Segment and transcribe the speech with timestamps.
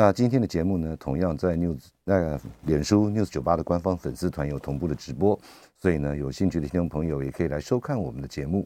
[0.00, 5.36] 那今天的节目呢，同样在 News 那个脸书 News 九八的官方粉丝团有同步的直播，
[5.76, 8.64] 所以呢，有兴趣的听众朋友也可以来收看我们的节目。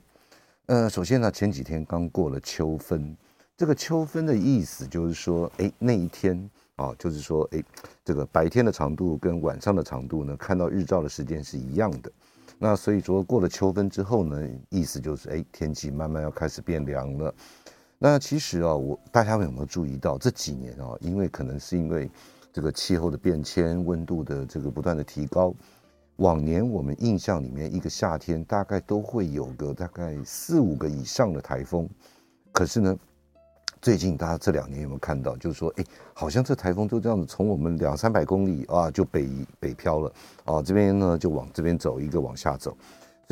[0.67, 3.17] 呃，首先呢，前几天刚过了秋分，
[3.57, 7.65] 这个秋分的意思就是说，哎，那一天啊，就是说，哎，
[8.05, 12.13] 这个白天的长度跟晚上的长度呢，看到日照的时间是一样的。
[12.59, 17.35] 那所以说过了秋分之后呢，意思就是，哎，天气慢慢要开始变凉了。
[18.05, 22.11] 那其实啊，我大家有没有注意到这几年啊，因为可能是因为
[22.53, 25.55] 这个气候的变迁、温度的这个不断的提高，
[26.17, 31.89] 往年我们印象里面一个夏天大概都会有个大概四五个以上的台风，
[32.51, 32.99] 可是呢，
[33.81, 39.29] 最近大家这两年有没有看到，就是说，哎，好像这台风就这样子从我们两三百公里啊就北
[39.61, 40.13] 北漂了
[40.45, 42.77] 啊，这边呢就往这边走，一个往下走。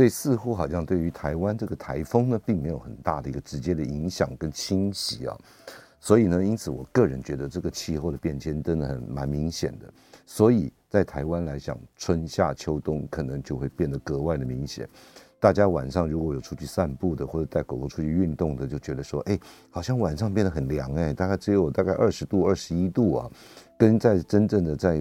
[0.00, 5.36] 所以似乎好像对于台湾这个台风呢，并没有很大的一个直接的影响跟侵袭啊。
[6.00, 9.92] 所以呢，因此我个人觉得这个气候的变迁真的很蛮明显的。
[10.24, 14.88] 所以在台湾来讲，春夏秋冬可能就会变得格外的明显。
[15.38, 23.30] 大家晚上如果有出去散步的，或者带狗狗出去运动的，就觉得说，哎，好像晚上变得很凉哎，大概只有大概二十度、二十一度啊，
[23.76, 24.98] 跟在真正的在，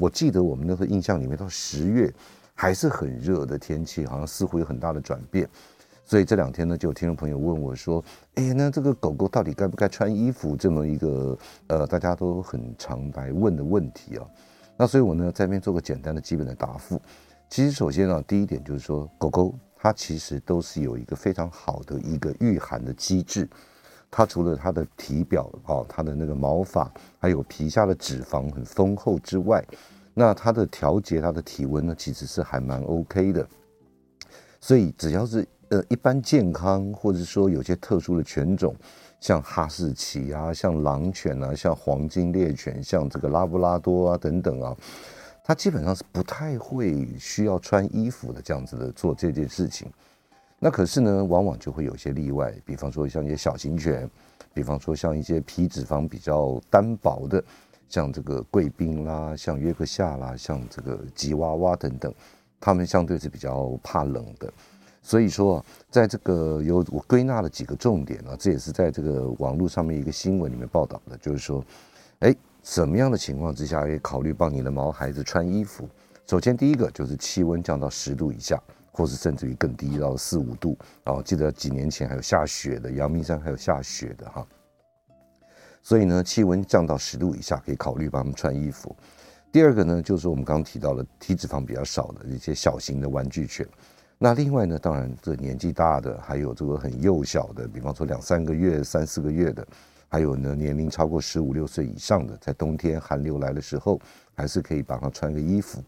[0.00, 2.12] 我记得我们那个印象里面到十月。
[2.60, 5.48] 还是很热的天气，好像似乎有很大的转变，
[6.04, 8.04] 所以这两天呢，就有听众朋友问我说
[8.36, 11.38] ：“哎，那这个狗狗到底该不该穿衣服？”这么一个
[11.68, 14.26] 呃，大家都很常来问的问题啊。
[14.76, 17.00] 那所以我呢，在这边做个简单的基本的答复。
[17.48, 23.48] 其实首先呢，第一点就是说，狗狗它其实都是有一个非常好的一个御寒的机制。
[24.10, 29.64] 它除了它的体表啊，它的那个毛发，还有皮下的脂肪很丰厚之外，
[30.12, 33.46] 那它的调节，它的体温呢，其实是还蛮 OK 的。
[34.60, 38.74] 所以只要是呃一般健康，或者说有些特殊的犬种，
[39.20, 44.76] 像哈士奇啊，像狼犬啊，像黄金猎犬，像这个拉布拉多啊等等啊，
[45.42, 49.90] 它基本上是不太会需要穿衣服的这样子的做这件事情。
[50.58, 54.10] 那可是呢，往往就会有些例外，比方说像一些小型犬，
[54.52, 57.42] 比方说像一些皮脂肪比较单薄的。
[57.90, 62.14] 像这个贵宾啦，像约克夏啦，像这个吉娃娃等等，
[62.58, 64.50] 他们相对是比较怕冷的。
[65.02, 71.64] 所以说，在这个有我归纳了几个重点啊，这也是在这个网络上面一个新闻里面报道的，就是说，
[72.20, 75.88] 哎，什么样的情况之下可以考虑帮你的毛孩子穿衣服？
[76.26, 78.62] 首先，第一个就是气温降到十度以下，
[78.92, 80.78] 或是甚至于更低到四五度。
[81.06, 84.46] 哦，记得几年前还有下雪的，阳明山还有下雪的哈。
[85.90, 88.94] 所以呢，气温降到十度以下，可以考虑帮他们穿衣服。
[89.50, 93.66] 第二个呢，就是我们刚刚提到的体脂肪比较少的一些小型的玩具犬。
[94.16, 99.66] 那另外呢，当然这年纪大的，还有这个很幼小的，比方说两三个月、三四个月的，
[100.06, 104.00] 还有呢年龄超过十五六岁以上的，在冬天寒流来的时候，
[104.36, 105.82] 还是可以帮他穿个衣服。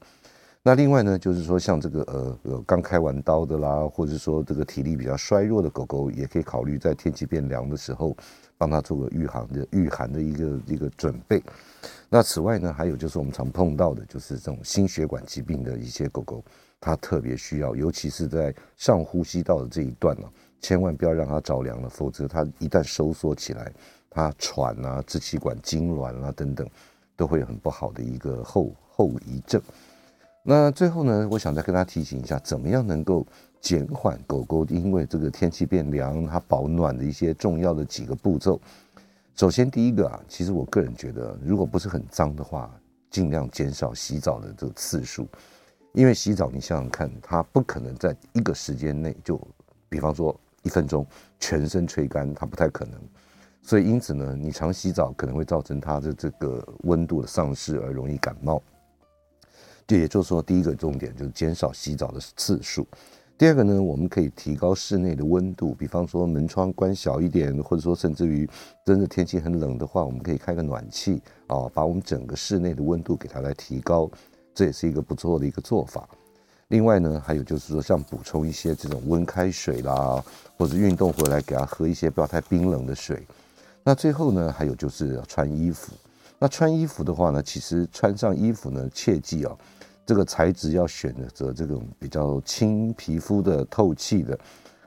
[0.64, 8.16] 那另外呢，就是说像这个呃呃刚开完刀的啦，或者说这个体力比较衰弱的狗狗，也可以考虑在天气变凉的时候。
[8.62, 11.43] 帮他做个御寒的御寒的一个一个准备。
[12.09, 16.45] 那此外呢，还有就是我们常碰到的，就是这种心血管疾病的一些狗狗，
[16.81, 20.28] 它特别需要，尤其是在上呼吸道的这一段呢，
[20.61, 23.73] 千万不要让它着凉了，否则它一旦收缩起来，
[24.09, 26.65] 它喘啊、支气管痉挛啊等等，
[27.17, 29.61] 都会有很不好的一个后后遗症。
[30.44, 33.27] 那最后呢，我想再跟大家提醒一下，怎么样能够。
[33.62, 38.61] 减缓狗狗因为这个天气变凉，它保暖的一些重要的几个步骤。
[39.37, 42.71] 首先，第一个啊，其实我个人觉得，如果不是很脏的话，
[43.09, 45.26] 尽量减少洗澡的这个次数。
[45.93, 49.41] 因为洗澡，你想想看，它不可能在一个时间内就，
[49.88, 51.06] 比方说一分钟
[51.38, 53.00] 全身吹干，它不太可能。
[53.62, 58.61] 所以，因此呢，你常洗澡可能会造成它的这个温度的丧失而容易感冒。
[59.87, 62.85] 这也就是说，第一个重点就是减少洗澡的次数。
[63.38, 68.49] 第二个呢，我们可以提高室内的温度，比方说门窗关小一点，或者说甚至于
[68.87, 74.08] 真的天气很冷的话，我们可以开个暖气啊，把我们整个室内的温度给它来提高，
[74.55, 76.08] 这也是一个不错的一个做法。
[76.69, 80.25] 另外呢，还有就是说像补充一些这种温开水啦，
[80.56, 83.26] 或者运动回来给它喝一些不要太冰冷的水。
[83.82, 85.93] 那最后呢，还有就是要穿衣服。
[86.38, 89.56] 那穿衣服的话呢，其实穿上衣服呢，切记啊，
[90.04, 94.38] 这个材质要选择这种比较轻皮肤的、透气的，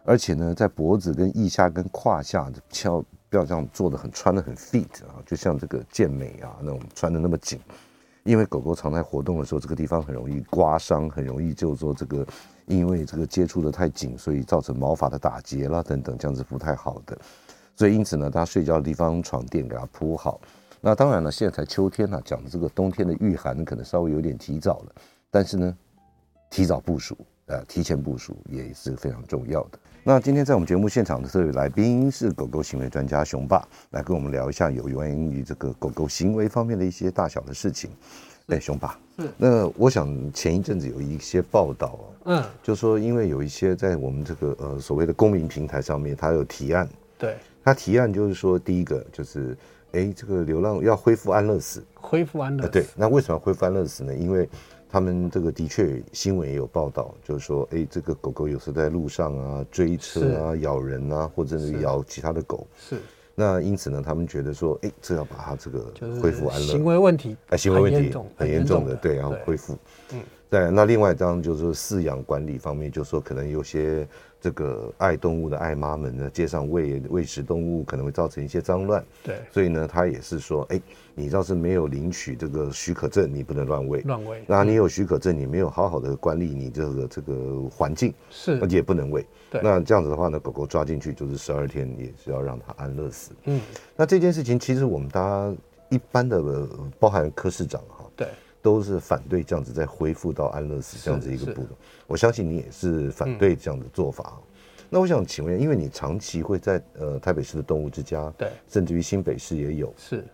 [0.04, 7.60] 而且呢，在脖子跟腋下跟胯下的，翘不要这样做的很穿的很 fit 啊，就像这个健美啊那种穿的那么紧。
[8.24, 12.26] 因为狗狗常在活动的时候，这个地方很容易刮伤，很容易就是说这个，
[12.66, 17.16] 因为这个接触的太紧，所以造成毛发的打结啦等等，这样子不太好的。
[17.76, 20.42] 所以因此呢，它睡觉的地方床垫给它铺好。
[20.86, 24.92] 那当然了，现在才秋天呢、啊，讲的这个冬天的御寒可能稍微有点提早了，
[25.32, 25.76] 但是呢，
[26.52, 27.18] 提早部署，
[27.48, 29.80] 呃，提前部署也是非常重要的。
[30.04, 37.90] 那今天在我们节目现场的这位来宾是狗狗行为专家熊爸，来跟我们聊一下有关于这个狗狗行为方面的一些大小的事情。
[38.50, 39.28] 哎，熊爸，是。
[39.38, 46.88] 那我想前一阵子有一些报道，嗯，就说因为有一些在我们这个呃所谓的公民平台上面，他有提案，
[47.18, 49.58] 对，他提案就是说，第一个就是，
[49.96, 54.14] 哎，这个流浪要恢复安乐死，恢复安乐死，对，那为什么要恢复安乐死呢？
[54.14, 54.48] 因为
[54.90, 62.68] 他们这个的确新闻也有报道，就是说，哎，这个狗狗有时在路上啊追车啊咬人啊，或者是咬其他的狗。
[62.78, 62.98] 是。
[63.34, 66.68] 那因此呢，他们觉得说，哎，这要把它这个恢复安乐。
[66.68, 67.38] 行为问题。
[67.48, 69.78] 哎，行为问题很严重的，对，然后恢复。
[70.14, 70.22] 嗯。
[70.50, 74.08] 对，那另外一张就是说饲养管理方面，就是说可能有些。
[74.46, 80.80] 这个爱动物的爱妈们呢，街上喂喂食动物可能会造成一些脏乱，对，所以呢，他也是说，哎，
[81.16, 84.44] 你要是没有领取这个许可证，你不能乱喂，乱喂。
[84.46, 89.26] 那你有许可证，你没有好好的管理你这个这个环境，是，而且也不能喂。
[89.50, 93.32] 对，那这样子的话呢，狗狗抓进去就是十二天，也是要让它安乐死。
[93.46, 93.60] 嗯，
[93.96, 95.56] 那这件事情其实我们大家
[95.90, 96.40] 一般的，
[97.00, 98.28] 包含柯市长哈，对。
[98.66, 101.70] 都是反对这样子再恢复到安乐死这样子一个步骤，
[102.08, 104.34] 我相信你也是反对这样的做法。
[104.38, 104.44] 嗯、
[104.90, 110.26] 那我想请问，因为你长期会在呃台北市的动物之家，对，甚至于新北市也有，是，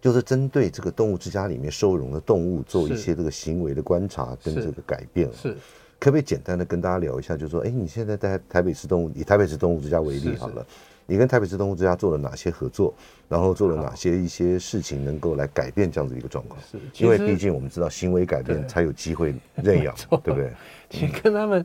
[0.00, 5.56] 就是针对这个动物之家里面收容的动物做一些这个行为的观察跟这个改变，是，是。
[6.00, 7.36] 可不可以简单的跟大家聊一下？
[7.36, 10.54] 就是说，哎，你现在在台北市动物以台北市动物之家为例好了。
[10.54, 12.94] 是是你跟台北市动物之家做了哪些合作？
[13.28, 16.60] 然后做了哪些一些事情能够来改变这样子一个状况？
[16.62, 20.52] 是，因为毕竟我们知道行为改变才有机会认养， 对不对？
[20.90, 21.64] 其实跟他们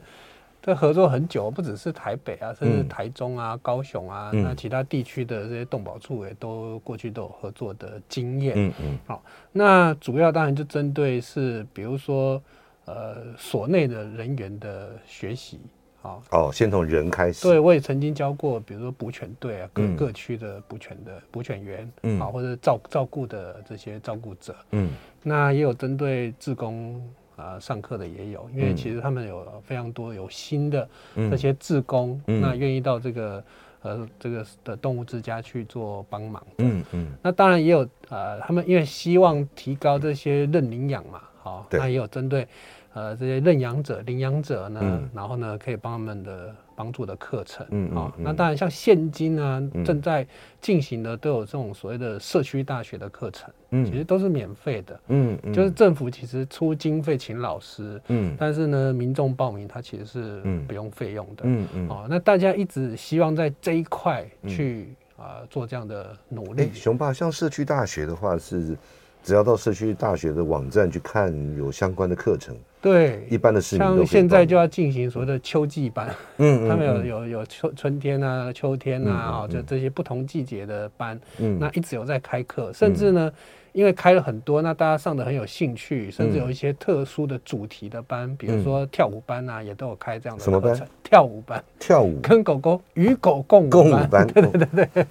[0.61, 8.53] 的合作很久，不只是台北啊，甚至台中啊、高雄啊，那其他地区的这些动保处也都过去都有合作的经验。
[8.57, 8.99] 嗯嗯。
[9.05, 12.41] 好，那主要当然就针对是，比如说
[12.85, 15.59] 呃，所内的人员的学习。
[16.01, 16.23] 好。
[16.31, 17.47] 哦，先从人开始。
[17.47, 24.91] 对，我也曾经教过，比如说捕犬队啊，各各区的捕犬的捕犬员，嗯，好，或者照照顾的这些照顾者，嗯，
[25.21, 26.95] 那也有针对志工
[27.35, 33.43] 啊、呃、上课的也有，因为其实他们有非常多有新的这些志工，嗯、那愿意到这个
[33.81, 41.79] 呃这个的动物之家去做帮忙，嗯嗯，那当然也有呃他们因为希望提高这些认领养嘛，好，对。
[41.79, 42.47] 那也有针对。
[42.93, 50.25] 呃，这些认养者、领养者呢，嗯、然后呢，可以帮他们的帮助的课程，嗯，好、哦，嗯、那当然像现今呢，嗯、正在
[50.59, 55.53] 进行的都有这种所谓的社区大学的课程，嗯，其实都是免费的，嗯，嗯。
[55.53, 66.71] 就是政府其实出经费请老师，嗯，但是呢，民众报名他其实是不用费用的，嗯嗯，哦，那大家一直希望在这一块去啊、做这样的努力。
[66.73, 68.75] 熊爸，像社区大学的话是。
[69.21, 72.55] 只要到社区大学的网站去看，有相关的课程。
[72.81, 83.31] 对，一般的市民像现在就要进行所谓的秋季班，嗯， 他们有有有春春天啊、秋天啊，啊，就这些不同季节的班，嗯，那一直有在开课，甚至呢。
[83.71, 90.43] 因为开了很多，那大家上的很有兴趣，甚至有一些特殊的主题的班，比如说跳舞班啊，也都有开这样的。
[90.43, 90.75] 什么班？
[91.03, 91.63] 跳舞班。
[91.77, 92.19] 跳舞。
[92.19, 93.69] 跟狗狗与狗共舞。
[93.69, 94.25] 共舞班。
[94.33, 95.05] 对对对对。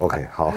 [0.00, 0.52] OK，好。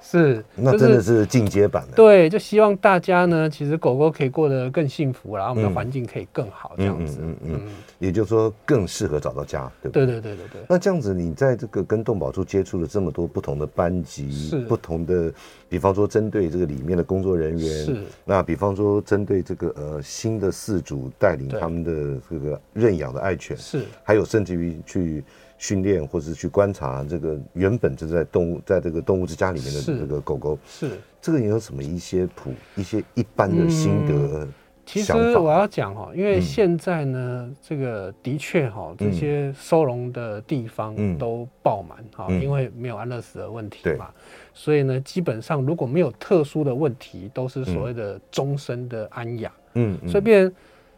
[0.00, 0.44] 是。
[0.54, 1.96] 那真的是进阶版的。
[1.96, 7.18] 对，就希望大家呢，其实狗狗可以过得更幸福，然后我们的环境可以更好，这样子。
[7.22, 7.60] 嗯嗯。
[7.98, 10.06] 也就是说，更适合找到家，对不对？
[10.06, 10.60] 对对对对对。
[10.68, 15.30] 那这样子，你在这个跟动保处接触了这么多不同的班级，不同的，
[15.68, 25.22] 比方说针对这个里面的工作人员，是那比方说针对这个呃新的饲主带领他们的这个认养的爱犬，是还有甚至于去
[25.60, 34.14] 训练或是去观察这个原本就在动物在这个动物之家里面的这个狗狗，是，是这个你有什么一些普一些一般的心得？
[34.14, 34.48] 嗯
[34.86, 44.52] 其实我要讲哈，因为现在呢，嗯、这个的确哈，这些收容的地方都爆满哈，嗯、因为没有安乐死的问题嘛，对。
[44.52, 49.52] 所以呢，基本上如果没有特殊的问题，都是所谓的终身的安养。
[49.74, 50.52] 嗯，所以变，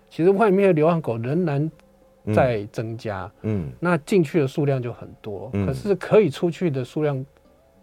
[0.09, 1.71] 其实外面的流浪狗仍然
[2.35, 3.31] 在增加。
[3.43, 7.25] 嗯，那进去的数量就很多，嗯、可是可以出去的数量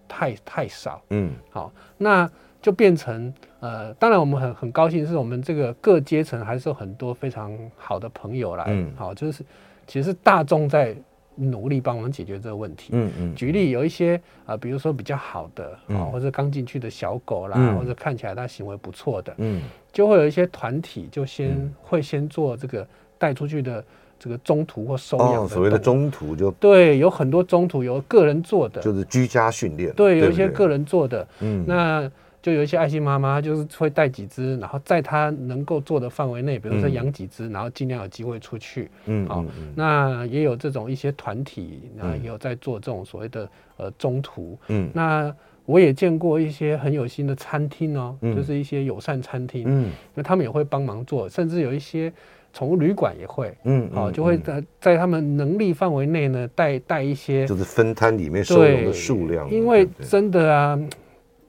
[0.07, 1.01] 太太少。
[1.09, 2.29] 嗯，好，那。
[2.61, 9.45] 就变成呃，当然我们很很高兴，是我们这个各阶层还是有很多非常好的朋友来，嗯，好，就是
[9.87, 10.93] 其实大众在
[11.35, 13.33] 努力帮忙解决这个问题，嗯嗯。
[13.33, 19.61] 举例有一些啊、呃，比如说比较好的啊、嗯，或者刚进去的小狗啦、嗯，或者看起来它行为不错的，嗯，
[19.93, 22.85] 就会有一些团体就先、嗯、会先做这个
[23.17, 23.81] 带出去的
[24.19, 25.47] 这个中途或收养、哦。
[25.47, 32.11] 所谓的中途就对，有很多中途有个人做的，就是居家训练，对，有一些个人做的，嗯，那。
[32.41, 38.89] 就有一些爱心妈妈，就是会带几只，然后在她能够做的范围内，比如说养几只，然后尽量有机会出去。
[39.07, 44.57] 嗯，好、哦嗯嗯，那也有这种一些团体，那也有在做这种所谓的呃中途。
[44.69, 45.35] 嗯，那
[45.65, 49.65] 我也见过一些很有心的餐厅哦，嗯、就是一些友善餐厅。
[49.67, 52.11] 嗯，那他们也会帮忙做，甚至有一些
[52.59, 53.55] 宠物旅馆也会。
[53.63, 59.49] 嗯，好、哦，就会在在他们能力范围内呢，带带一些，就是分摊里面收容的数量。
[59.49, 60.79] 因为真的啊。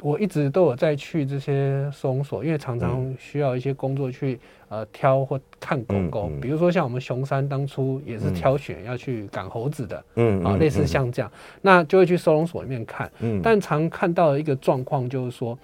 [0.02, 4.40] 我一直都有在去这些收容所，因为常常需要一些工作去
[4.70, 15.58] 呃挑或看狗狗，比如说像我们熊山当初也是挑选要去赶猴子的，嗯啊，类似像这样，那就会去收容所里面看，嗯，但常看到的一个状况就是说，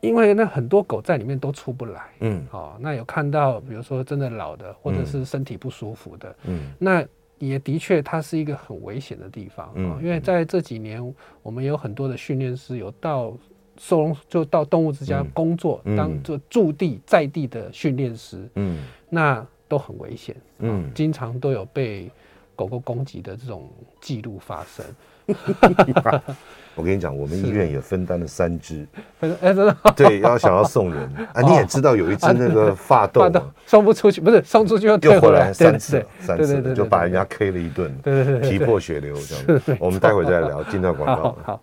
[0.00, 7.06] 因为那很多狗在里面都出不来，嗯，好，那有看到比如说真的老的或者是身体不舒服的，嗯，那。
[7.38, 13.36] 也的确，它是一个很危险的地方啊、嗯，因为在这几年，我们有很多的训练师有到
[13.76, 22.10] 收容，就到动物之家工作，嗯、当做驻地在地的训练师，嗯，那都很危险，嗯，经常都有被
[22.54, 23.68] 狗狗攻击的这种
[24.00, 24.82] 记录发生。
[26.76, 28.86] 我跟你讲，我们医院也分担了三只，
[29.20, 31.10] 哎、欸，真的，对，要想要送人。
[31.32, 33.30] 啊，你也知道有一只那个 发豆，
[33.64, 35.50] 送不出去，不是送出去又退回来。
[35.54, 39.78] 三次，三次就把人家 K 了一顿，对对对，皮破血流这样。
[39.80, 41.22] 我们待会再聊，进段广告。
[41.22, 41.62] 好，好，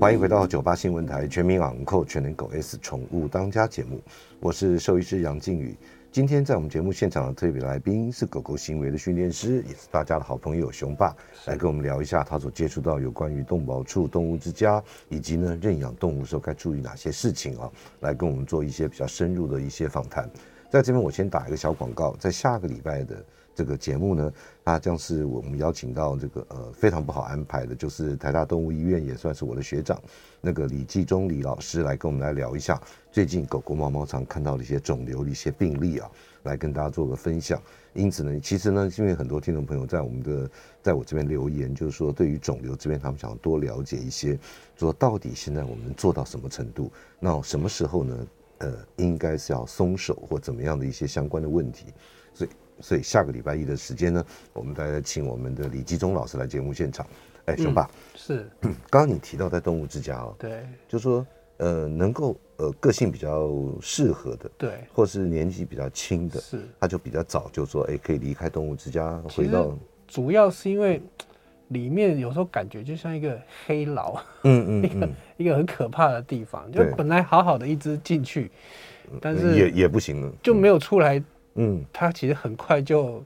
[0.00, 4.00] 欢迎回到九八新闻台全民昂扣全能狗 S 宠物当家节目，
[4.40, 5.76] 我是兽医师杨靖宇。
[6.12, 11.16] 今天在我们节目现场的特别来宾是狗狗行为的训练师，也是大家的好朋友熊爸，
[11.46, 20.28] 来跟我们聊一下他所接触到有关于动保处、动物之家以及呢认养动物的时候该注意哪些事情啊，来跟我们做一些比较深入的一些访谈。
[20.68, 24.30] 在这边我先打一个小广告，在下个礼拜的这个节目呢，
[24.64, 30.00] 它将是我们邀请到这个呃非常不好安排的，就是台大动物医院也算是我的学长，
[30.40, 32.80] 那个李继忠李老师来跟我们来聊一下。
[33.10, 36.10] 最近狗狗、猫猫常看到的一些肿瘤的一些病例啊，
[36.44, 37.60] 来跟大家做个分享。
[37.92, 40.50] 因此呢，其实呢，因为很多听众朋友在我们的
[40.82, 44.38] 在我这边留言，就是说对于肿瘤这边，他们想要多了解一些，
[44.76, 46.90] 说到底现在我们做到什么程度？
[47.18, 48.26] 那什么时候呢？
[48.58, 51.86] 呃，应该是要松手或怎么样的一些相关的问题。
[52.32, 52.50] 所以，
[52.82, 54.22] 所以下个礼拜一的时间呢，
[54.52, 57.06] 我们大家请我们的李继忠老师来节目现场。
[57.46, 58.50] 哎，雄爸，嗯、是，
[58.90, 61.26] 刚刚你提到在动物之家哦，对，就是说。
[61.58, 63.48] 呃，能够呃个性比较
[63.80, 69.72] 适合的，对，或是年纪比较轻的，是，他就比较早就说，哎，可以离开动物之家，回到。
[70.08, 71.00] 主要是因为
[71.68, 78.50] 里面有时候感觉就像一个黑牢，嗯嗯，嗯， 一个一个很可怕的地方，就本来好好的一只进去，
[79.20, 81.22] 但是也也不行了，就没有出来，
[81.54, 83.22] 嗯，它其实很快就。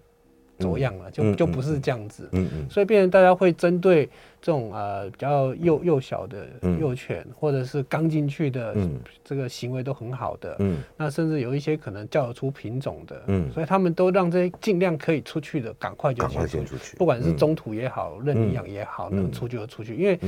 [0.58, 4.06] 走样了，就就不是这样子，嗯嗯，所以变成大家会针对
[4.40, 6.46] 这种呃比较幼幼小的
[6.80, 8.74] 幼犬，嗯，或者是刚进去的，
[9.22, 20.18] 这个行为都很好的，嗯，那甚至有一些可能叫得出品种的，嗯，所以他们都让这些尽量可以出去的，赶快就先出去，不管是中途也好，认领养也好，能出去就出去，因为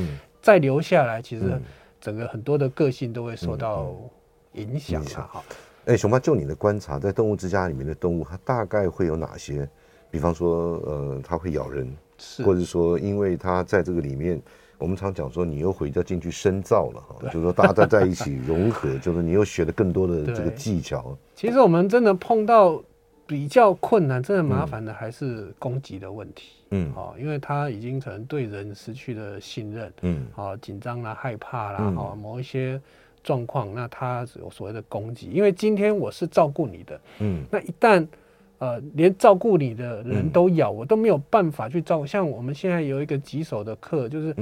[0.43, 1.59] 再留下来，其实
[2.03, 3.97] 整个很多的个性都会受到
[4.53, 5.27] 影响啊。
[5.33, 5.45] 好，
[5.89, 9.67] 哎，熊爸，就你的观察，在动物之家里面的动物，它大概会有哪些？
[10.11, 14.39] 比方说，呃，它会咬人，是，或者说，因为它在这个里面，
[14.77, 21.17] 我们常讲说，你又回家进去深造了哈，就是说，大家在在一起融合，就是你又学了更多的这个技巧。
[21.35, 22.83] 其实我们真的碰到
[23.27, 26.53] 比较困难、真的麻烦的，还是攻击的问题。
[26.71, 32.79] 嗯，好，因为它已经可能对人失去了信任，嗯，好，紧张啦、害怕啦，好，某一些
[33.29, 35.31] 状况，那他有所谓的攻击。
[35.31, 38.07] 因为今天我是照顾你的，嗯，那一旦。
[38.61, 42.05] 呃，连照顾你的人都咬我，都没有办法去照顾。
[42.05, 44.35] 像我们现在有一个棘手的课，就是，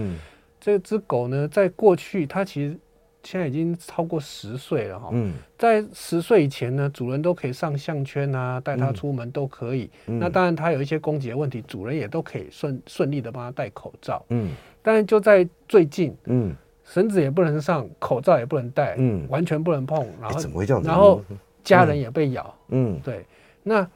[0.59, 2.75] 这只狗呢，在过去它其实
[3.23, 5.13] 现在已经超过十岁了哈。
[5.59, 9.91] 在十岁以前呢，主人都可以上项圈啊，带它出门都可以。
[10.07, 14.25] 那当然它有一些攻击的问题，主人也都可以顺顺利的帮它戴口罩。
[14.31, 14.55] 嗯。
[14.81, 20.07] 但是就在最近，嗯，绳子也不能上，口罩也不能戴，嗯，完全不能碰。
[20.23, 20.83] 然后怎么会这样？
[20.83, 21.21] 然后
[21.63, 22.55] 家人也被咬。
[22.69, 23.27] 嗯，对，
[23.63, 23.87] 那。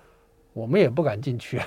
[0.52, 1.66] 我们也不敢进去啊。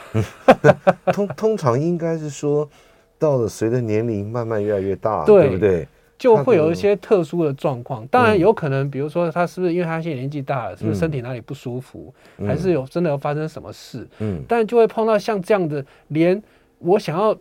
[1.13, 2.69] 通通常应该是说，
[3.17, 5.87] 到了随着年龄慢慢越来越大，对不对？
[6.17, 8.05] 就会有一些特殊的状况。
[8.07, 12.13] 当然有可能，比如说他是不是因为他现在年纪大了，是不是身体哪里不舒服，
[12.45, 14.05] 还是有真的有发生什么事？
[14.19, 16.43] 嗯，但就会碰到像这样的，连
[16.79, 17.35] 我想要。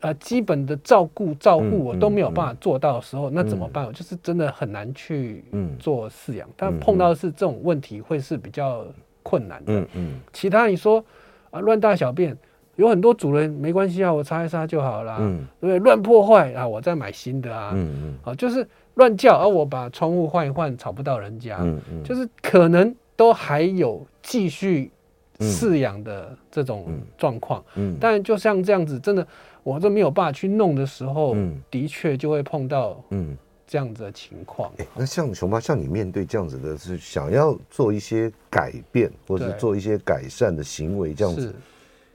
[0.00, 3.84] 呃，基本的照顾照顾我都没有办法做到的时候，那怎么办？
[3.84, 5.44] 我就是真的很难去
[5.78, 6.48] 做饲养。
[6.48, 8.84] 嗯、但碰到的是这种问题，会是比较
[9.24, 9.72] 困难的。
[9.72, 11.04] 嗯嗯、其他你说
[11.50, 12.36] 啊，乱大小便，
[12.76, 15.16] 有很多主人没关系啊，我擦一擦就好了。
[15.18, 15.78] 嗯，对不对？
[15.80, 17.72] 乱破坏啊，我再买新的啊。
[17.74, 18.18] 嗯嗯。
[18.22, 18.64] 好、啊，就是
[18.94, 21.58] 乱叫啊，我把窗户换一换，吵不到人家。
[21.60, 22.04] 嗯嗯。
[22.04, 24.92] 就是可能都还有继续
[25.40, 27.64] 饲养的这种状况。
[27.76, 27.96] 嗯。
[28.00, 29.26] 但就像这样子，真的。
[29.64, 34.72] 我这没有办法去弄的时候，嗯，的确就会碰到嗯这样子的情况。
[34.96, 41.54] 那像熊爸，像你面对这样子的，是想要做一些改变，或者做一些改善的行为，这样子，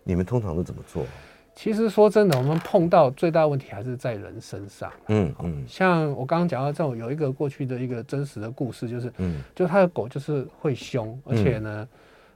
[0.03, 1.05] 你们通常都怎么做？
[1.53, 4.91] 其实说真的，我们碰到最大问题还是在人身上。
[5.09, 11.87] 嗯嗯，像我刚刚讲到这种有一个过去的一个真实的故事，就是嗯，就他的狗就是会凶，而且呢，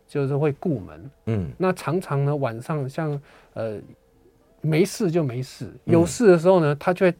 [0.08, 1.12] 就是会顾门。
[1.26, 3.22] 嗯，那常常呢晚上像
[3.54, 3.80] 呃。
[4.60, 7.14] 没事就没事，有事的时候呢，他就会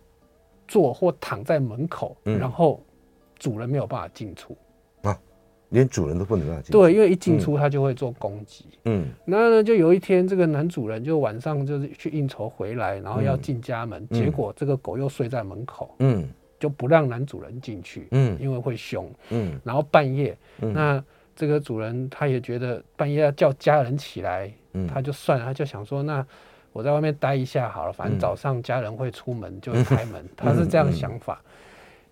[0.67, 2.84] 坐或躺在门口，然后
[3.38, 4.58] 主人没有办法进出。
[5.03, 5.17] 啊，
[5.70, 6.72] 连主人都不能办法进。
[6.72, 8.65] 对，因为一进出他就会做攻击。
[8.86, 16.27] 嗯，那呢，就有一天这个男主人就晚上就是去应酬回来，然后要进家门，结果这个狗又睡在门口，嗯，
[16.60, 21.01] 就不让男主人进去，嗯，因为会凶，嗯，然后半夜，那
[21.38, 26.25] 这个主人他也觉得半夜要叫家人起来，嗯，他就算了，他就想说那。
[26.74, 31.50] 我在外面待一下好了，反正早上家人会出门就会开门，嗯、他是这样想法，嗯、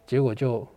[0.08, 0.68] 结果就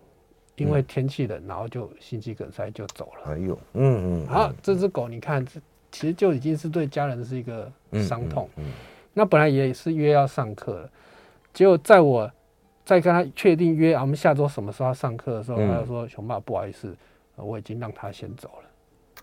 [0.57, 3.33] 因为天气冷，然后就心肌梗塞就走了。
[3.33, 5.59] 哎呦，嗯嗯，好，这只狗你看，这
[5.91, 7.73] 其实就已经是对家人是一个
[8.07, 8.47] 伤痛。
[8.57, 8.73] 嗯嗯嗯、
[9.15, 10.91] 那本来也是约要上课了，
[11.55, 12.31] 结果在我
[12.85, 16.95] 在跟他确定约啊，我们下周什么时候要上课的时候，嗯、他就说：“熊爸，不好意思，
[17.45, 18.69] 我已经让他先走了。”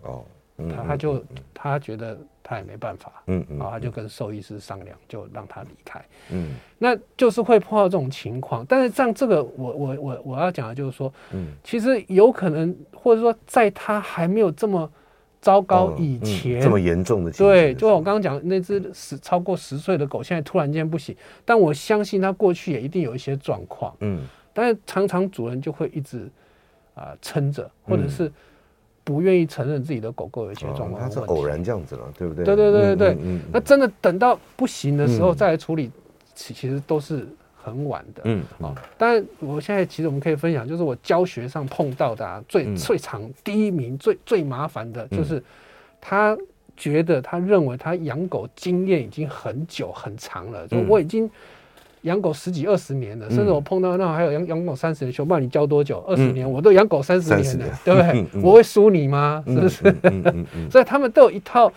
[0.09, 0.25] 哦。
[0.73, 1.21] 他他就
[1.53, 8.65] 他觉得他也没办法，嗯嗯，然后他就跟兽医师商量，就让他离开，嗯，那就是会碰到这种情况。
[8.65, 14.89] 但是像这个，我我我我要讲的就是说，嗯，其实有可能，或者说在他还没有这么
[15.41, 21.13] 糟糕以前，这么严重的，对，就我刚刚讲那只十超过十岁的狗，现在突然间不行，
[21.43, 26.31] 但我相信它过去也一定有一些状况，嗯，但是常常主人就会一直
[26.95, 28.31] 啊撑着，或者是。
[29.07, 32.43] 不愿意承认自己的狗狗有一些状况，它是偶然这样子了，对不对？
[32.43, 33.17] 对对对对对。
[33.53, 35.91] 那真的等到不行的时候再来处理，
[36.33, 38.23] 其、嗯、其实都是很晚的。
[38.25, 45.39] 嗯啊，但我现在其实我们可以分享，就是我教学上碰到的、啊、最、嗯、最长第一名最最麻烦的，就是
[46.01, 46.35] 他
[46.75, 51.29] 觉得他认为他养狗经验已经很久很长了，就我已经。
[52.05, 55.99] 养狗十几二十年了，甚至我碰到那还有养养狗三十年，熊爸你教多久？
[56.07, 58.41] 二十年，我都养狗三十年了，对不对？
[58.41, 59.43] 我会输你吗？
[59.47, 59.95] 是不是？
[60.71, 61.71] 所以他们都有一套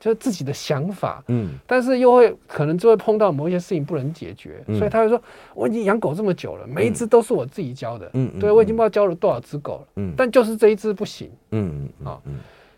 [0.00, 5.20] 就是自己的想法，嗯，但是又会可能就会碰到某一些事情不能解决，所以他会说
[5.54, 12.20] 我已经养狗这么久了，每一只都是我自己教的，嗯，对，我已经不知道教了多少只狗了，嗯，但就是这一只不行，嗯嗯啊，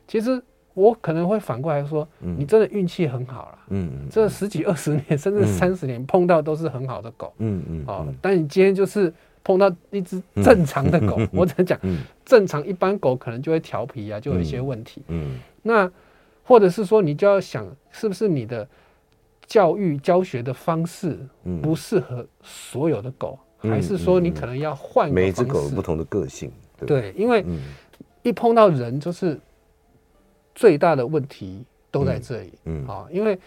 [0.08, 0.42] 其实。
[0.76, 3.58] 我可能会反过来说，你真的运气很好了。
[3.70, 7.32] 嗯，这十几二十年甚至三十年碰到都是很好的狗。
[7.38, 7.84] 嗯嗯。
[7.86, 9.10] 哦，但你今天就是
[9.42, 11.80] 碰到一只正常的狗， 我只能讲，
[12.26, 15.02] 正常一般狗可能就会调皮啊，就有一些问题。
[15.08, 15.38] 嗯。
[15.62, 15.90] 那
[16.44, 18.68] 或者是说，你就要想，是不是你的
[19.46, 21.18] 教育教学的方式
[21.62, 25.10] 不适合所有的狗，还是说你可能要换？
[25.10, 26.52] 每只狗有不同的个性。
[26.86, 27.42] 对，因为
[28.22, 29.40] 一碰到人就是。
[30.56, 33.38] 最大的问题都在这里，嗯，啊，因为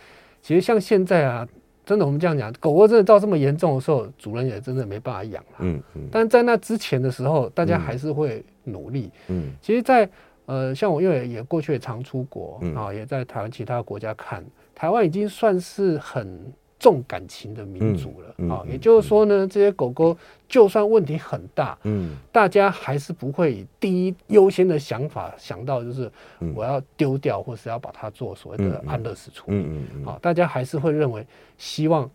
[0.42, 1.46] 其实像现在啊，
[1.86, 6.08] 真的我们这样讲，狗狗真的到这么严重的时候，主人也真的没办法养了，嗯嗯。
[6.10, 9.52] 但在那之前的时候，大家还是会努力，嗯。
[9.62, 10.12] 其实在，在
[10.46, 16.54] 呃，像我因为也过去也常出国，啊，也在台湾其他国家看，台湾已经算是很。
[16.80, 26.10] 重感情的民族了，啊，也就是说呢，这些狗狗就算问题很大，嗯，大家还是不会以第一优先的想法想到就是
[26.56, 32.10] 我要丢掉，或是要把它做所谓的安乐死处理，嗯嗯，好，大家还是会认为希望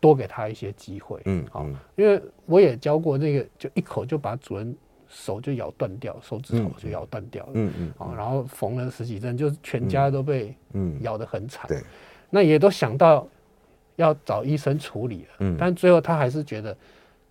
[0.00, 4.74] 多给他一些机会，嗯，好，因为我也教过那个，就一口就把主人
[5.08, 10.56] 手就咬断掉，手指头就咬断掉了，嗯嗯，啊，然后缝了十几针，就是全家都被
[11.02, 11.82] 咬得很惨，对，
[12.30, 13.28] 那也都想到。
[14.00, 16.76] 要找医生处理了，嗯，但最后他还是觉得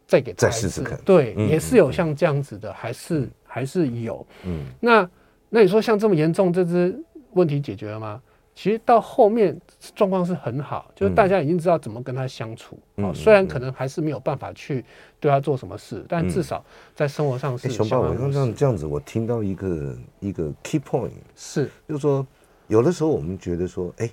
[0.07, 5.09] 再给他再试试看，对，也是有像这样子的，还是还是有，嗯，那
[5.49, 6.97] 那你说像这么严重，这只
[7.33, 8.21] 问题解决了吗？
[8.55, 9.57] 其实到后面
[9.95, 12.77] 状况是很好，就是大家已经知道怎么跟他相处。
[12.97, 14.83] 嗯、哦，虽然可能还是没有办法去
[15.17, 16.61] 对他做什么事，嗯、但至少
[16.93, 17.69] 在生活上是。
[17.69, 22.27] 熊爸，我刚刚这样子，我听到一个一个 key point 是，就是说，
[22.67, 24.09] 有的时候我们觉得说，哎，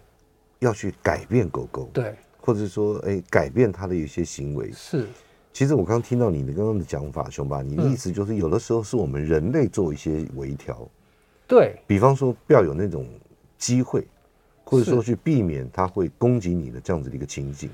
[0.61, 2.15] 要去改变狗狗，对，
[2.47, 5.07] 或者说，哎，改变他的一些行为是。
[5.53, 10.89] 其实我刚听到你的刚刚的讲法，熊爸，你的意思就是，有的时候是我们人类做一些微调，
[11.49, 13.07] 对，比方说不要有那种
[13.59, 14.07] 机会。
[14.69, 17.71] 或者说去避免他会攻击你的这样子的一个情景，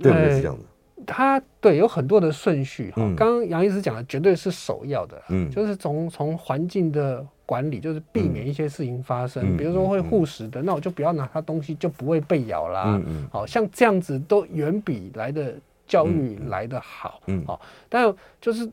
[0.00, 0.30] 对不对？
[0.30, 0.64] 是这样的。
[1.04, 3.02] 他对有很多的顺序哈。
[3.16, 9.56] 刚刚杨医师讲的绝对是首要的，嗯，就是从从环境的管理，就是避免一些事情发生。
[9.56, 12.84] 比如说会护食的，那我就不要拿它东西，就不会被咬啦。
[12.86, 13.28] 嗯嗯。
[13.30, 15.54] 好像这样子都远比来的
[15.86, 17.20] 教育来的好。
[17.26, 17.44] 嗯。
[17.46, 18.70] 好，但就是。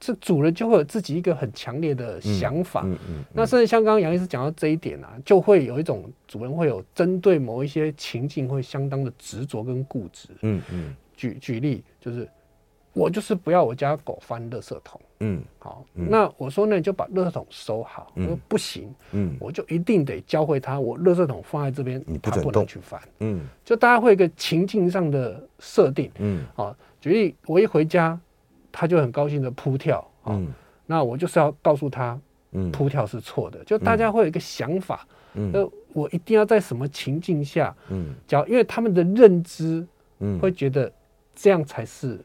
[0.00, 10.30] 这主人就会有自己一个很强烈的想法，嗯嗯嗯嗯、那甚至像刚刚杨医师讲到这一点啊，就会有一种主人会有针对某一些情境会相当的执着跟固执。
[10.40, 12.26] 嗯嗯，举举例就是，
[12.94, 14.98] 我就是不要我家狗翻垃圾桶。
[15.18, 18.10] 嗯，好，嗯、那我说那你就把垃圾桶收好。
[18.16, 22.98] 我说不行，嗯，我就一定得教会他，我垃圾桶放在这边，他不能去翻。
[23.18, 26.10] 嗯，就大家会有一个情境上的设定。
[26.20, 28.18] 嗯，好，举例我一回家。
[28.72, 30.46] 他就很高兴的扑跳，嗯，
[30.86, 32.18] 那我就是要告诉他，
[32.52, 33.62] 嗯，扑跳是错的。
[33.64, 35.52] 就大家会有一个想法，嗯，
[35.92, 39.86] 我一定要在什么情境下，嗯，教，因为他们的认知，
[40.18, 40.90] 嗯，会觉得
[41.34, 42.18] 这样才是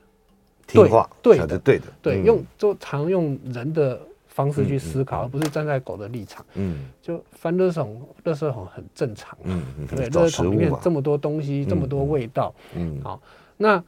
[0.67, 9.63] 听话，对的，对的，对，用就常用人的方式去思考，而不是站在狗的立场，嗯，就翻垃圾桶，垃圾桶很正常，嗯，
[9.95, 13.21] 对，垃圾桶里面这么多东西，这么多味道，嗯，好，
[13.57, 13.83] 那。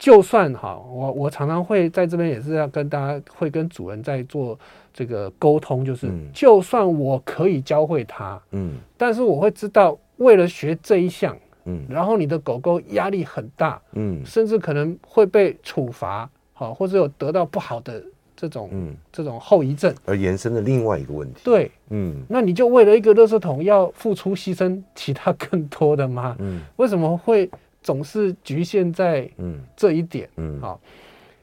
[0.00, 4.58] 就算哈，我我常常会在这边也是要跟大家会跟主人在做
[4.94, 11.36] 这个沟通，就是、嗯、就算我可以教会他，嗯，但是我会知道为了学这一项，
[11.66, 18.02] 嗯，然后你的狗狗压力很大，嗯，甚至可能会被处罚，好，或者有得到不好的
[18.34, 26.34] 这种，嗯，这种后遗症，而延伸的另外一个问题，对，嗯，那你就为了一个垃圾桶要付出牺牲其他更多的吗？
[26.38, 27.50] 嗯，为什么会？
[27.82, 29.28] 总是局限在
[29.76, 30.80] 这一点，嗯，好，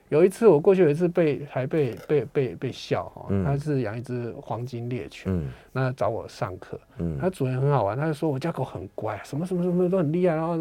[0.10, 10.54] 有一次我过去有一次被还被被被被笑哈，他是养一只黄金猎犬，嗯，那找我上课，嗯，他主人很好玩，他就说我家狗很乖，什么什么什么都很厉害，然后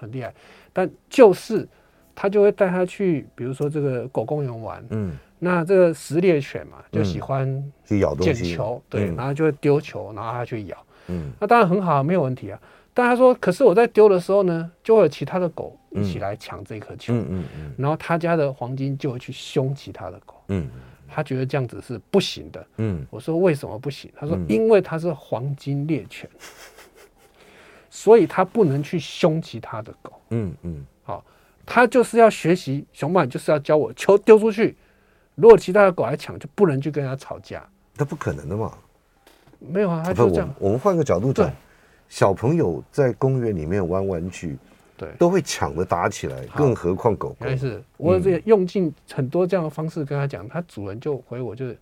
[0.00, 0.34] 很厉害，
[0.72, 1.66] 但就是
[2.14, 12.60] 他就会带他去，比如说这个狗公园玩，嗯，那这个食猎犬嘛，就喜欢去咬捡球，对，然后就会丢球，然后他去咬，嗯，那当然很好，没有问题啊。
[12.96, 20.70] 但他说：“可是我在丢的时候呢，就会有其他的狗一起来抢这颗球，嗯嗯嗯，然后他家的黄金就会去凶其他的狗，嗯，
[21.08, 24.08] 他觉得这样子是不行的，嗯，我说为什么不行？
[24.16, 26.30] 他说因为它是黄金猎犬，
[27.90, 31.24] 所以他不能去凶其他的狗，嗯嗯，好，
[31.66, 34.76] 他就是要学习，熊爸就是要教我球丢出去，
[35.34, 38.72] 如果其他的狗来抢，就不能去跟他吵架，那不可能的嘛，
[39.58, 41.50] 没有啊，他就这样，我们换个角度讲。”
[42.08, 44.56] 小朋友在公园里面玩玩具，
[44.96, 47.36] 对，都会抢着打起来，更何况狗狗。
[47.40, 51.76] 但是我这用尽很多这样的方式跟他讲，他主人就回我就是，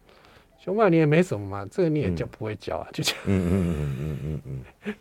[0.58, 3.20] 熊爸你也没什么嘛，这个你也教不会教啊，就这样。
[3.26, 4.94] 嗯嗯嗯嗯嗯嗯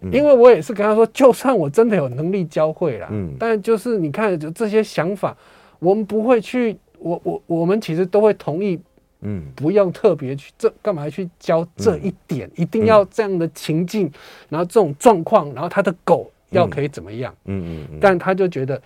[0.00, 0.10] 嗯。
[0.12, 5.36] 因为我也是跟他说，就算我真的有能力教会了，嗯，但就是你看就这些想法，
[5.78, 8.80] 我们不会去，我我我们其实都会同意。
[9.20, 12.50] 嗯，不用特别去这干嘛去教这一点？
[12.54, 14.10] 一定要这样的情境，
[14.48, 17.34] 然后这种状况，然后他的狗要可以怎么样？
[17.46, 18.80] 嗯嗯，但他就觉得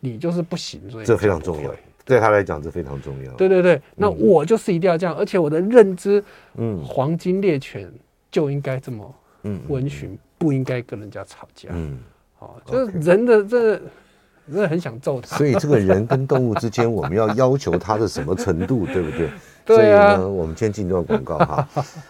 [0.00, 1.70] 你就是不行，所以这非常重要，
[2.04, 3.32] 对他来讲这非常重要。
[3.34, 6.24] 对对对，那我就是一定要这样，而且我的认知，
[6.56, 7.92] 嗯，黄金猎犬
[8.30, 11.68] 就应该这么嗯温驯，不应该跟人家吵架。
[11.72, 11.98] 嗯，
[12.34, 13.80] 好，就是人的这。
[14.52, 19.30] 真的很想揍他，所以这个人跟动物之间，我们要要求他的什么程度，对不对？
[19.64, 20.14] 对啊。
[20.14, 21.66] 所以呢，我们先进一段广告哈。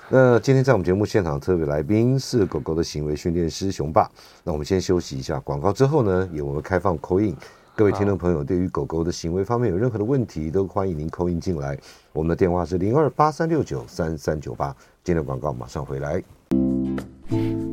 [0.08, 4.10] 那今天在我们节目现场特别来宾是狗狗的行为训练师熊爸。
[4.42, 7.36] 那我们先休息一下，广告之后呢，也我们开放 call in。
[7.76, 11.78] 各位听众朋友，对于狗狗的行为方面有任何的问题，都欢迎您 call in 进来。
[12.12, 14.74] 我们的电话是零二八三六九三三九八。
[15.04, 16.22] 今天的广告马上回来。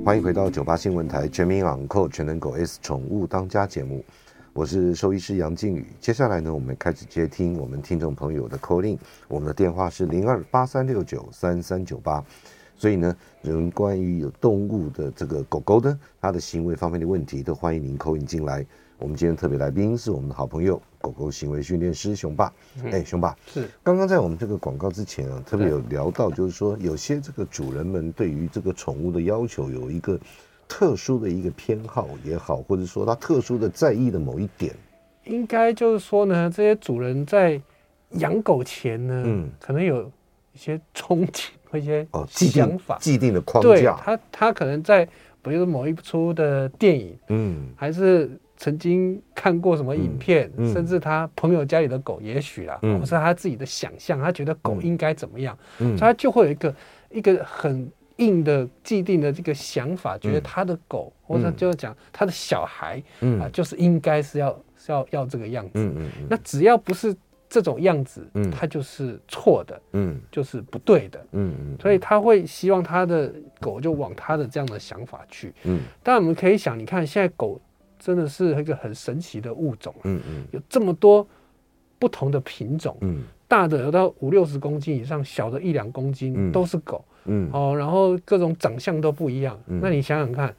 [0.03, 4.03] 欢迎回到九八新闻台全民昂扣全能狗 S 宠物当家节目。
[4.53, 12.21] 我是兽医师杨靖宇，接下来呢，我们开始接听我们听众朋友的 call in，我们的电话是零二八三六九三三九八，
[12.75, 18.65] 所以呢，人关于有动物的这个狗狗呢，它的行为方面的问题，都欢迎您 call in 进来。
[18.97, 22.47] 我们今天特别来宾是我们的好朋友狗狗行为训练师熊爸。
[22.79, 22.91] 哎、嗯。
[22.91, 23.69] 欸，熊爸是。
[23.81, 30.19] 刚刚在我们这个广告之前啊，特别有聊到，就是说有些这个主人们对于这个宠物的要求有一个
[30.73, 34.73] 特殊的一个偏好也好，或者说他特殊的在意的某一点，
[35.25, 37.61] 应该就是说呢，这些主人在
[38.11, 40.09] 养狗前呢，嗯，可能有
[40.53, 43.97] 一些憧憬或一些哦想法、哦、既定、既定的框架。
[44.01, 45.05] 他他可能在
[45.41, 56.75] 比如说某一出的电影，嗯，还是曾经看过什么影片，嗯嗯、甚至他朋友家里的狗，也许啦，嗯、或是他自己的想象，他觉得狗应该怎么样，嗯，所以他就会有一个
[57.09, 57.91] 一个很。
[58.17, 63.01] 硬的既定的这个想法，觉得他的狗，或者就是讲他的小孩，
[63.39, 65.71] 啊，就是应该是要是要要这个样子。
[65.75, 67.15] 嗯那只要不是
[67.49, 68.49] 这种样子，嗯。
[68.51, 70.19] 他就是错的，嗯。
[70.31, 75.53] 就是不对的，嗯所以他会希望他的狗就往他的这样的想法去。
[75.63, 75.79] 嗯。
[76.03, 77.59] 但我们可以想，你看现在狗
[77.99, 80.45] 真的是一个很神奇的物种，嗯嗯。
[80.51, 81.27] 有这么多
[81.97, 83.23] 不同的品种，嗯。
[83.47, 87.03] 大的有到五六十公斤以上，小的一两公斤都是狗。
[87.25, 87.49] 嗯。
[87.51, 90.53] 哦，然后各种长相都不一样，嗯、那你想想看，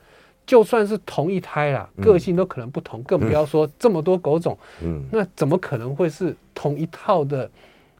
[0.46, 7.50] 就算是同一胎啦，嗯、个性都可能不同，更不要说这么多狗种，嗯，那怎么可能会是同一套的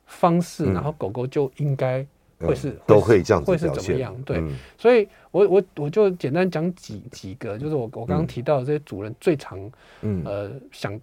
[0.07, 0.64] 方式？
[0.66, 2.05] 嗯、然后狗狗就应该
[2.38, 4.14] 会是、嗯、都会这样子会是怎么样？
[4.22, 9.59] 对，嗯、所以我我我就简单讲几几个，就是我我刚刚提到的这些主人最常，
[10.03, 10.22] 嗯。
[10.25, 11.01] 呃想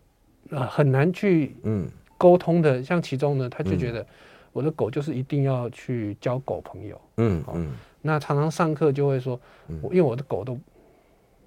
[0.49, 1.87] 呃很难去嗯。
[2.17, 4.05] 沟通的，嗯、像其中呢，他就觉得。
[4.51, 9.39] 我的狗就是一定要去交狗朋友，嗯嗯，那常常上课就会说，
[9.83, 10.57] 因为我的狗都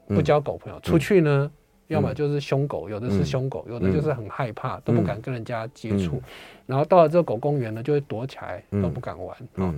[0.07, 1.51] 不交狗朋友，出去呢，
[1.89, 6.23] 要么就是凶狗，有的是凶狗，有的就是很害怕，都不敢跟人家接触，
[6.67, 9.37] 然后到了这个狗公园呢，就会躲起来，都不敢玩。
[9.57, 9.75] 嗯，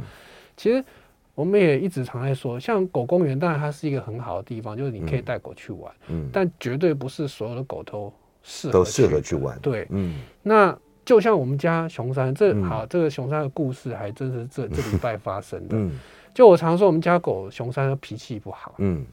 [0.57, 0.85] 其实
[1.35, 10.77] 我们也一直常在说，像狗公园，当然它是一个很好的地方，就是你可以带狗去玩，嗯，但绝对不是所有的狗都适合都适合去玩，对，嗯，那。
[11.05, 15.77] 就像我们家熊山，这好，这个熊山的故事还真是这 这礼拜发生的。
[16.33, 18.75] 就我常说，我们家狗熊山的脾气不好。
[18.79, 19.05] 嗯，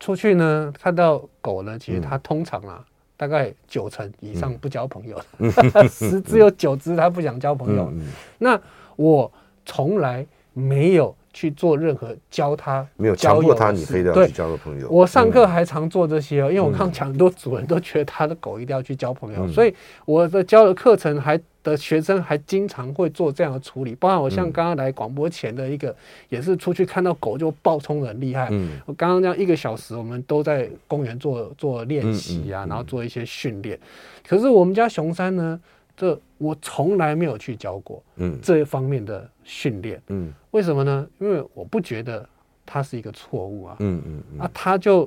[0.00, 2.84] 出去呢，看到狗呢，其实它通常啊，
[3.16, 5.20] 大概九成以上不交朋友，
[5.90, 7.92] 十只有九只它不想交朋友。
[8.38, 8.58] 那
[8.96, 9.30] 我
[9.64, 11.14] 从来没有。
[11.36, 14.88] 去做任何教他没有强迫他，你非得要去交个朋友。
[14.88, 19.74] 我上课还常做这些哦，因为我刚讲很多主人都觉得他的狗一定要去交朋友，所以
[20.06, 23.94] 我的教的课程还的学生还经常会做这样的处理。
[23.96, 25.94] 包括我像刚刚来广播前的一个，
[26.30, 28.50] 也是出去看到狗就暴冲的很厉害。
[28.86, 33.78] 我刚刚这样一个小时，我们都在公园做做练习啊，然后做一些训练。
[34.26, 35.60] 可是我们家熊山呢？
[35.98, 41.06] 这我从来没有去教过，嗯，这一方面的训练，嗯，为什么呢？
[41.18, 42.26] 因为我不觉得
[42.64, 45.06] 他是一个错误啊，嗯嗯啊，他就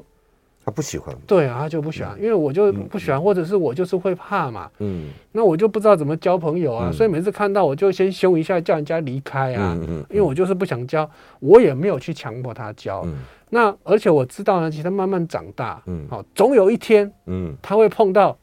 [0.64, 11.10] 他不喜欢，对啊，他就不喜欢，因为我就不喜欢，或者是我就是会怕嘛，嗯，那我就不知道怎么交朋友啊，所以每次看到我就先凶一下，叫人家离开啊，嗯嗯，因为我就是不想交，
[11.40, 13.16] 我也没有去强迫他交，嗯。
[13.50, 18.38] 那而且我知道呢，其实他慢慢长大，嗯，好，总有一天，嗯，他会碰到。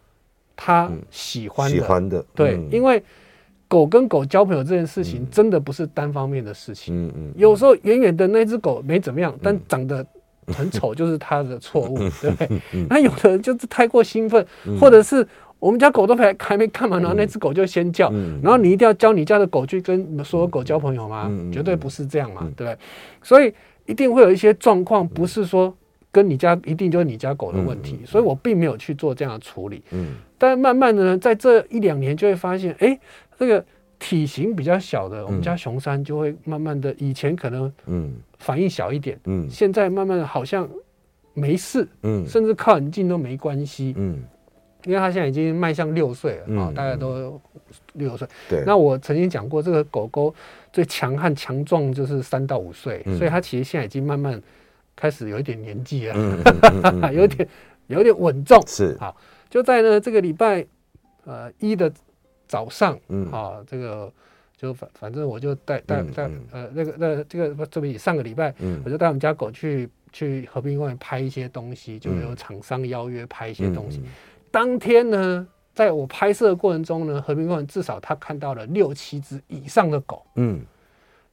[0.59, 3.03] 他喜欢的，喜欢的，对，因为
[3.69, 7.07] 狗跟狗交朋友这件事情，真的不是单方面的事情。
[7.07, 10.05] 嗯嗯，有时候远远的那只狗没怎么样，但长得
[10.49, 12.61] 很丑，就是他的错误， 对不对？
[12.89, 14.47] 那有的人就是太过兴奋，
[14.81, 15.27] 或者是
[15.59, 18.11] 我们家狗都还还没干嘛，然后那只狗就先叫，
[18.43, 21.31] 然后你一定要教你家的狗去跟所有狗交朋友吗？
[21.53, 22.79] 绝对不是这样嘛，对不对？
[23.23, 23.53] 所以
[23.87, 25.75] 一定会有一些状况，不是说。
[26.13, 29.83] 跟你家一定就是你家狗的问题，所以我并没有去做这样的处理。
[29.91, 32.99] 嗯，但慢慢的呢，在这一两年就会发现，哎，
[33.39, 33.65] 这个
[33.99, 38.15] 体型比较小的，我们家熊山就会慢慢的，以前可能嗯。
[38.39, 40.69] 反应小一点，嗯，现在慢慢好像
[41.33, 44.23] 没事，嗯，甚至靠很近都没关系，嗯，
[44.85, 47.41] 因为它现在已经迈向六岁了啊，大概都
[47.95, 48.29] 六岁。
[48.47, 50.35] 对，那我曾经讲过，这个狗狗
[50.71, 54.41] 最强悍强壮就是三到五岁，所以它其实现在已经慢慢。
[54.95, 56.17] 开始有一点年纪了，
[57.13, 57.47] 有点
[57.89, 58.59] 有点稳重。
[58.67, 58.97] 是。
[58.99, 59.15] 好，
[59.51, 60.67] 就在呢这个礼拜
[61.25, 61.93] 呃一的
[62.47, 63.31] 早上，嗯。
[63.31, 64.13] 啊，这个
[64.57, 74.03] 就反反正我就带带带呃那个那这个不，这边上个礼拜，嗯，我就带我们家狗去去和平公园拍一些东西，就有厂商邀约拍一些东西。
[74.51, 80.65] 当天呢，在我拍摄的过程中呢，和平公园至少他看到了六七只以上的狗，嗯，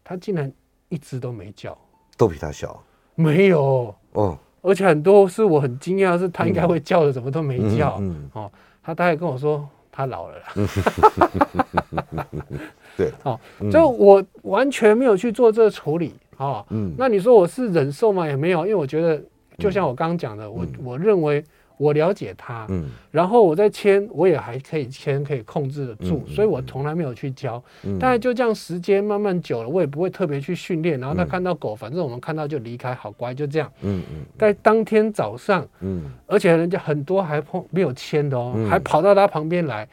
[0.04, 0.52] 他竟然
[0.90, 1.78] 一只都没叫，
[2.18, 2.84] 都比他小。
[3.16, 3.96] 没有。
[4.12, 7.98] 哦，而且很多是我很惊讶，是他应该会叫的，怎么都没叫。
[8.02, 8.52] 嗯哦。
[8.82, 9.66] 他大概跟我说
[9.96, 10.46] 他老了啦。
[12.98, 13.40] 对，哦，
[13.72, 16.66] 就我完全没有去做这个处理哦。
[16.72, 18.26] 嗯，那你说我是忍受吗？
[18.28, 19.22] 也没有，因为我觉得
[19.60, 21.44] 就像我刚刚讲的，我我认为
[21.78, 27.62] 我了解他，嗯，然后我在签，我也还可以签，可以控制得住，所以我从来没有去教。
[28.00, 31.00] 但是就这样时间慢慢久了，我也不会特别去训练。
[31.00, 33.72] 然后他看到狗，反正我们看到就离开，好乖，就这样。
[33.82, 34.26] 嗯嗯。
[34.38, 39.88] 在当天早上，嗯，而且人家很多还碰没有签的哦，还跑到他旁边来，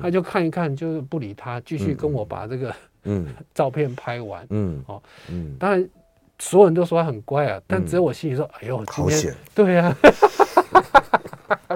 [0.00, 4.46] 他就看一看，就是不理他，继续跟我把这个嗯照片拍完。
[4.50, 5.86] 嗯哦，嗯，当然
[6.38, 9.94] 所有人都说他很乖啊，但只有我心里说，哎呦，今天对呀。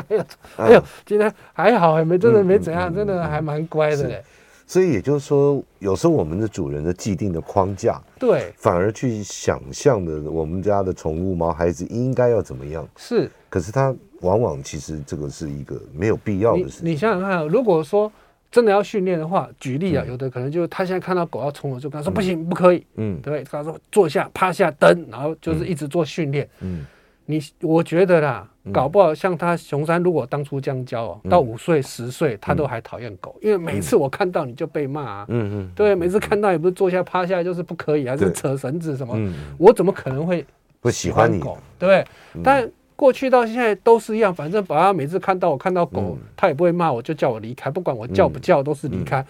[0.08, 0.24] 没有，
[0.56, 4.08] 哎呦，今天还好，还没真的没怎样，真的还蛮乖的。
[4.08, 4.22] 嘞。
[4.66, 13.30] 所以也就是说，有时候我们的主人的既定的框架，对，反而去想象的我们家的宠物猫孩子应该要怎么样，是。
[13.48, 16.86] 可是他往往其实这个是一个没有必要的事情。
[16.86, 18.12] 你想想看，如果说
[18.50, 26.84] 真的要训练的话，举例啊，有的可能就是他现在看到狗要冲了，就跟他说不行，不可以，嗯，对，他说坐下、趴下、蹬，然后就是一直做训练，嗯。
[27.30, 39.14] 你我觉得啦，搞不好像他熊山，如果当初这样教哦，到五岁十岁他都还讨厌狗，因为每次我看到你就被骂啊，嗯嗯，对，每次看到也不是坐下趴下就是不可以，还是扯绳子什么，
[39.58, 40.42] 我怎么可能会
[40.80, 41.38] 不喜欢你？
[41.78, 42.02] 对，
[42.42, 49.22] 但过去到现在都是一样，反正把他每次看到我看到狗，他也不会骂我，就叫我离开，不管我叫不叫都是离开。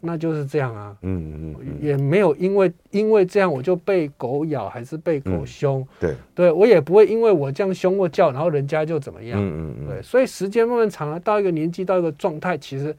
[0.00, 6.14] 那就是这样啊，嗯嗯嗯，也没有因为因为这样我就被狗咬还是被狗凶，对。
[6.34, 12.94] 对，我也不会因为我这样凶或叫，然后人家就怎么样，嗯嗯对，所以时间慢慢长了，到一个年纪到一个状态，其实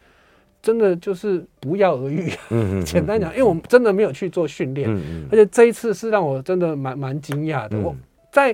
[0.61, 7.95] 真的就是不药而愈，嗯嗯，简单讲，因为我们真的没有去做训练，嗯，而且这一次是让我真的蛮蛮惊讶的，我
[8.31, 8.53] 在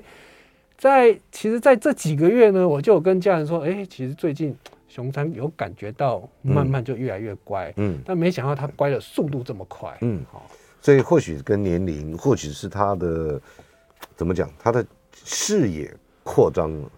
[0.78, 4.56] 在其实在这几个月呢，我就有跟家人说，哎，其实最近。
[4.96, 13.42] 熊山有感觉到慢慢就越来越乖，嗯，但没想到他乖的速度这么快，嗯，好，所以或许跟年龄，或许是他的
[14.16, 16.90] 怎么讲，他的视野扩张了，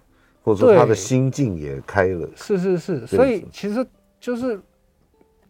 [0.44, 3.84] 或者说他的心境也开了，是是是，所以其实
[4.20, 4.62] 就是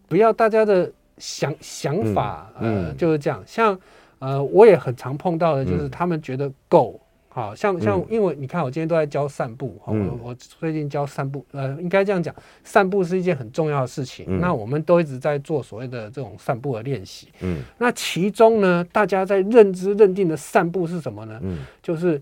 [0.08, 3.78] 不要大家的想想法，呃，就是这样，像
[4.20, 6.98] 呃，我也很常碰到的，就是他们觉得狗。
[7.42, 9.80] 好像像，因为你看，我今天都在教散步。
[9.88, 14.26] 嗯、我我最近教散步，呃，应该这样讲，散步是一件很重要的事情。
[14.28, 17.28] 嗯、那我们都一直在做所谓的这种散步的练习。
[17.42, 21.40] 嗯，那其中呢，大家在认知认定的散步是什么呢？
[21.44, 22.20] 嗯，就是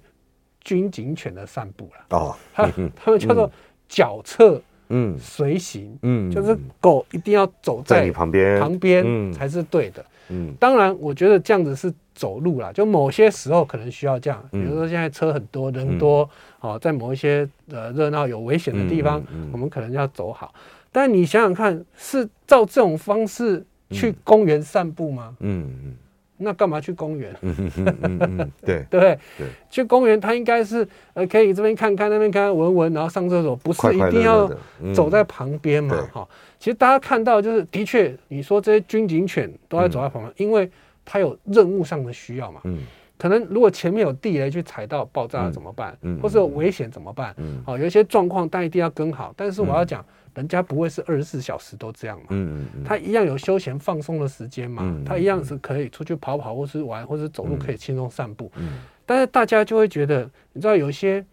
[0.62, 2.18] 军警犬的散步了。
[2.18, 3.50] 哦，他他们叫做
[3.88, 10.06] 脚侧嗯随行嗯，就是狗一定要走在你旁边旁边才是对的。
[10.28, 11.94] 嗯，当然，我觉得这样子是。
[12.16, 20.54] 走路啦，就某些时候可能需要这样，比如说现在车很多人多，好，在某一些呃热闹有危险的地方，我们可能要走好。
[20.94, 25.36] 但你想想看，是照这种方式去公园散步吗？
[25.42, 25.94] 嗯嗯，
[26.38, 27.36] 那干嘛去公园？
[28.64, 34.50] 对对对，去公园他应该是呃可以这边看看那边看闻闻，然后上厕所，不是一定要
[34.94, 36.08] 走在旁边嘛？
[36.14, 36.26] 哈，
[36.58, 40.72] 其实大家看到就是的确，你说这些军警犬都在走在旁边，因为。
[41.06, 42.60] 它有任务上的需要嘛？
[42.66, 42.80] 嗯，
[43.18, 45.98] 可能如果前面有地雷去踩到爆炸了怎么办？
[46.02, 47.34] 嗯，或是有危险怎么办？
[47.38, 49.34] 嗯，好，有一些状况，但一定要跟好。
[49.38, 52.26] 但是我要讲，人家不会是二十四小时都这样嘛。
[52.32, 55.02] 嗯嗯，他一样有休闲放松的时间嘛。
[55.06, 58.52] 他一样是可以出去跑跑，或是玩，或是走路可以轻松散步。
[58.56, 61.24] 嗯，但是大家就会觉得，你知道有一些。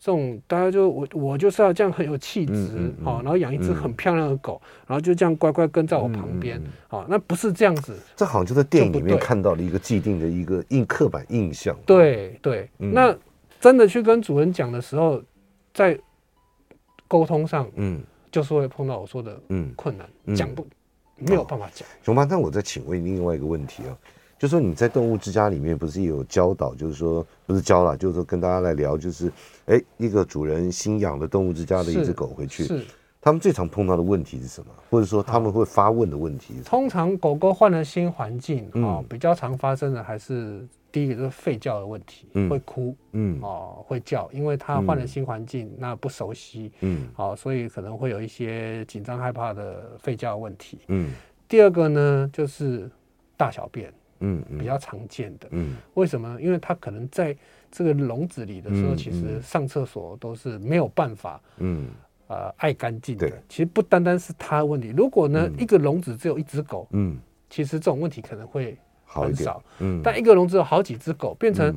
[0.00, 6.58] 这种大家就我我就是要这样很有气质，好，然后养一只很漂亮的狗，然后就这样乖乖跟在我旁边，
[6.88, 7.94] 好，那不是这样子。
[8.16, 11.76] 这好像就在电影里面看到了一个既定的一个印刻板印象。
[11.84, 13.14] 对对，那
[13.60, 15.22] 真的去跟主人讲的时候，
[15.74, 15.98] 在
[17.06, 18.00] 沟通上，嗯，
[18.32, 20.66] 就是会碰到我说的，嗯，困难，讲不
[21.18, 21.86] 没有办法讲。
[22.02, 23.92] 熊爸，那我再请问另外一个问题啊。
[24.40, 29.30] 就说你在动物之家里面不是有教导，就是说不是教了，就是说跟大家来聊，就是
[29.66, 32.82] 哎，一个主人新养的动物之家的一只狗回去，是
[33.20, 34.72] 他们最常碰到的问题是什么？
[34.88, 36.54] 或者说他们会发问的问题？
[36.64, 51.12] 通常狗狗换了新环境啊、哦，比较常发生的还是第一个就是吠叫的问题，嗯、会哭，嗯哦会叫，因为它换了新环境，嗯、那不熟悉，嗯好、哦，所以可能会有一些紧张害怕的吠叫的问题，嗯。
[51.46, 52.90] 第二个呢就是
[53.36, 53.92] 大小便。
[54.20, 55.48] 嗯，比较常见的。
[55.50, 56.40] 嗯，为什么？
[56.40, 57.36] 因为他可能在
[57.70, 61.88] 这个笼子里的时候，其实上厕所都是没有办法，嗯，
[62.28, 63.30] 呃，爱干净的。
[63.48, 64.92] 其实不单单是他的问题。
[64.96, 67.18] 如果呢，一个笼子只有一只狗，嗯，
[67.48, 69.62] 其实这种问题可能会很少。
[69.80, 71.74] 嗯，但一个笼子有好几只狗，变成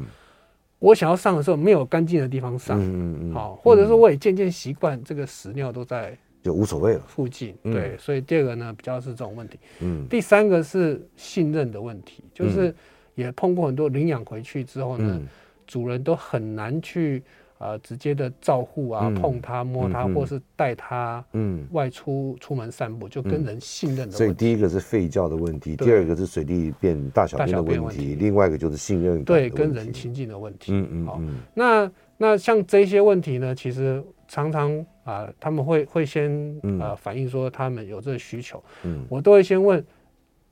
[0.80, 2.78] 我想要上的时候没有干净的地方上。
[2.80, 6.18] 嗯嗯，好，或者说我也渐渐习惯这个屎尿都在。
[6.44, 7.02] 就无所谓了。
[7.08, 9.58] 附近对，所以第二个呢，比较是这种问题。
[9.80, 12.76] 嗯，第三个是信任的问题，就是
[13.16, 15.22] 也碰过很多领养回去之后呢，
[15.66, 17.24] 主人都很难去
[17.60, 24.18] 呃，直接的照护啊，碰它、摸它，或是带它，嗯，外出出门散步，就跟人信任的问题。
[24.18, 30.74] 所以第一个是吠叫的问题，第二个是随地变大小便的问题，另外一个就是信任对跟人亲近的问题。
[30.74, 31.22] 嗯嗯，好，
[31.54, 39.86] 那那像这些问题呢，其实常常啊，他们会会先呃反映说他们有这个需求，嗯，我都会先问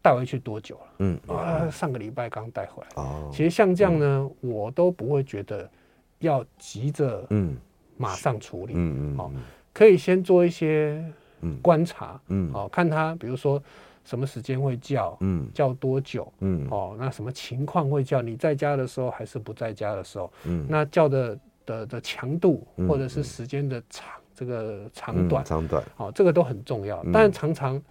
[0.04, 3.04] 带回去多久了，嗯啊，上个礼拜刚带回来。
[3.04, 5.68] 哦，其实像这样呢，我都不会觉得。
[6.22, 7.58] 要急着，嗯，
[7.98, 9.32] 马上处理，嗯嗯，好，
[9.74, 11.04] 可以先做一些
[11.64, 13.60] 观察，嗯，好，看他，比如说
[14.06, 18.22] 什么时间会叫，嗯，叫多久，嗯，哦，那什么情况会叫？
[18.22, 20.32] 你在家的时候还是不在家的时候？
[20.46, 21.36] 嗯，那叫的
[21.72, 24.06] 的的强度或者是时间的长，
[24.36, 27.82] 这个长短，长短，好，这个都很重要，但常常。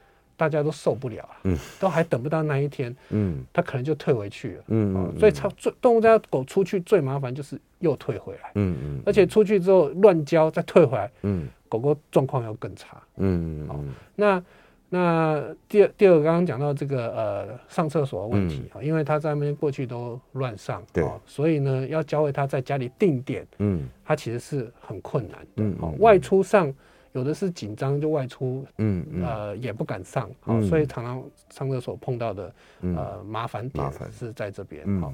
[0.40, 14.42] 大家都受不了啊，嗯，都还等不到那一天，嗯，他可能就退回去了，嗯，所以超最动物家狗出去最麻烦就是又退回来，嗯嗯，而且出去之后乱交再退回来，嗯，狗狗状况要更差，嗯嗯，那
[14.90, 26.70] 那第二第二个刚刚讲到这个呃上厕所的问题啊，因为他在那边过去都乱上，对，所以呢要教会他在家里定点，嗯，他其实是很困难的，嗯，外出上。
[27.12, 31.20] 有的是紧张就外出，嗯，呃，也不敢上，好，所以常常
[31.50, 33.84] 上厕所碰到的，呃，麻烦点
[34.16, 35.12] 是在这边，好，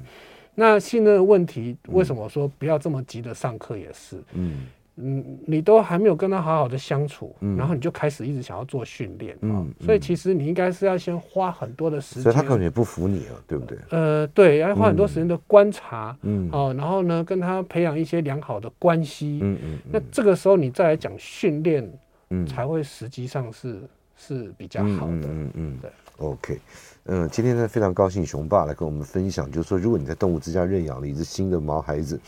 [0.53, 4.67] 那信任问题为什么说不要这么急的上课也是，嗯。
[4.99, 13.77] 嗯，你都还没有跟他好好的相处，嗯、然后你就开始一直想要做训练，嗯，所以其实你应该是要先花很多的时间，所以他可能也不服你啊，对不对？
[13.91, 21.87] 呃，对，要花很多时间的观察，嗯，哦，然后呢，跟他培养一些良好的关系，嗯嗯，那这个时候你再来讲训练，
[22.31, 23.79] 嗯，才会实际上是
[24.15, 26.59] 是比较好的，嗯嗯嗯，对，OK，
[27.05, 32.19] 嗯，今天呢非常高兴熊爸来跟我们分享，就是说如果你在动物之家认养了一只新的毛孩子。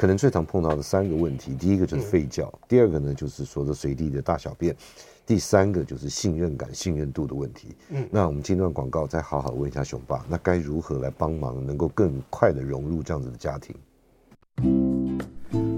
[0.00, 4.74] 可能最常碰到的三个问题，第一个就是吠叫，嗯、第二个呢就是说的随地的大小便，
[5.26, 7.76] 第三个就是信任感、信任度的问题。
[7.90, 13.76] 嗯，那我们进段广告，再好好问一下熊爸，那该如何来帮忙，能够更快的融入这样子的家庭？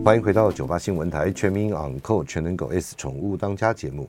[0.05, 4.09] 欢迎回到九八新闻台全民昂扣全能狗 S 宠物当家节目，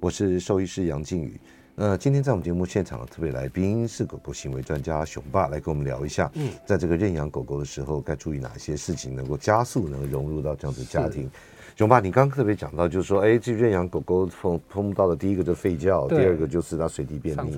[0.00, 1.40] 我是兽医师杨靖宇。
[1.74, 11.24] 那今天在我们节目现场的特别来宾是狗狗行为专家熊爸，来跟我们聊一下，嗯，在这个认养狗狗的时候该注意哪些事情，能够加速能够融入到这样子的家庭。
[11.24, 11.30] 是
[11.74, 17.56] 熊爸，你刚刚特别讲到，就是说，哎，这认养狗狗碰碰到的第一个就是吠叫，第二个就是它随地便秘，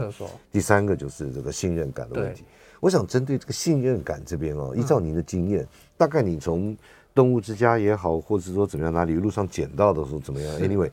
[0.52, 2.44] 第三个就是这个信任感的问题。
[2.78, 6.76] 我想针对这个信任感这边哦，依照您的经验，嗯、大概你从
[7.12, 10.90] 动物之家也好，或者是说怎么样，哪里路上捡到的时候怎么样？Anyway。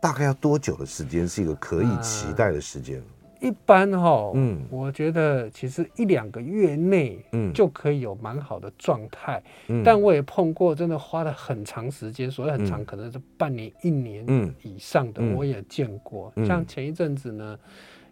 [0.00, 3.02] 大概要多久的时间是一个可以期待的时间？
[3.40, 9.42] 呃，一般哈，嗯，我觉得其实一两个月内，嗯，就可以有蛮好的状态。
[9.68, 14.26] 嗯，但我也碰过真的花了很长时间，所以很长，可能是半年、一年
[14.62, 16.32] 以上的，我也见过。
[16.46, 17.58] 像前一阵子呢。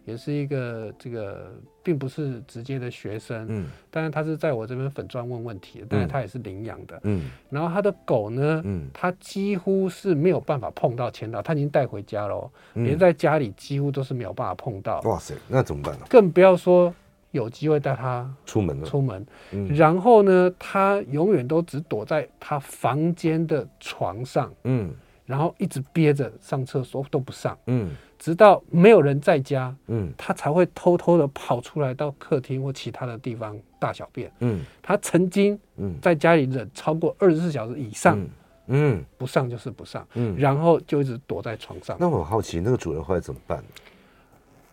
[0.07, 1.51] 也是一个这个，
[1.83, 15.01] 并不是直接的学生，嗯，但是他是在我这边粉砖问问题的，但是他也是领养的，嗯，然后他的狗呢，嗯，他几乎是没有办法碰到牵到，他已经带回家了，连在家里几乎都是没有办法碰到。
[15.01, 16.05] 哇塞，那怎么办呢？
[16.09, 16.93] 更不要说
[17.31, 24.89] 有机会带他出门了，出门，嗯然后呢，他永远都只躲在他房间的床上，嗯，
[25.27, 27.91] 然后一直憋着上厕所都不上，嗯。
[28.19, 38.19] 直到没有人在家，嗯，他才会偷偷的跑出来到客厅或其他的地方大小便，嗯，他曾经，嗯，在家里忍超过二十四小时以上，
[38.65, 41.95] 嗯，不上就是不上，嗯，然后就一直躲在床上。
[41.99, 43.63] 那我很好奇，那个主人后来怎么办？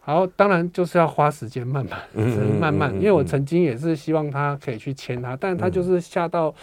[0.00, 2.00] 好，当然就是要花时间慢慢，
[2.58, 6.54] 慢慢，因为我曾经也是希望他可以去牵他，但他就是吓到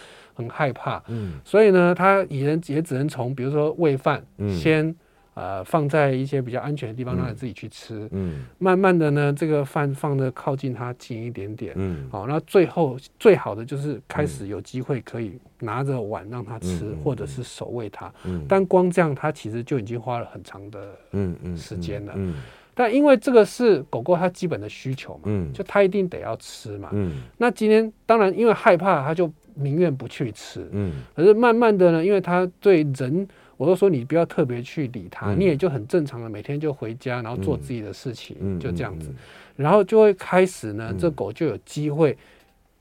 [0.41, 4.23] 很害怕，嗯，所以呢，他也能也只能从比如说喂饭，
[4.59, 4.95] 先。
[5.33, 8.05] 呃，放在一些比较安全的地方，让他自己去吃。
[8.11, 11.71] 嗯，慢慢的呢，这个饭放的靠近他近一点点。
[11.77, 18.13] 嗯，好，那最后最好的就是开始有机会可以拿着碗让他吃，或者是手喂他。
[18.25, 22.11] 嗯，但光这样，他其实就已经花了很长的嗯嗯时间了。
[22.17, 22.35] 嗯，
[22.75, 26.89] 但因为这个是狗狗它基本的需求嘛，嗯，就它一定得要吃嘛。
[26.91, 30.67] 嗯，那今天当然因为害怕，它就宁愿不去吃。
[30.71, 33.27] 嗯，可是慢慢的呢，因为它对人。
[33.57, 39.13] 我都说你不要特别去理他，你也就很正常的每天就回家，然后做自己的事情，就这样子，
[39.55, 42.17] 然后就会开始呢，这狗就有机会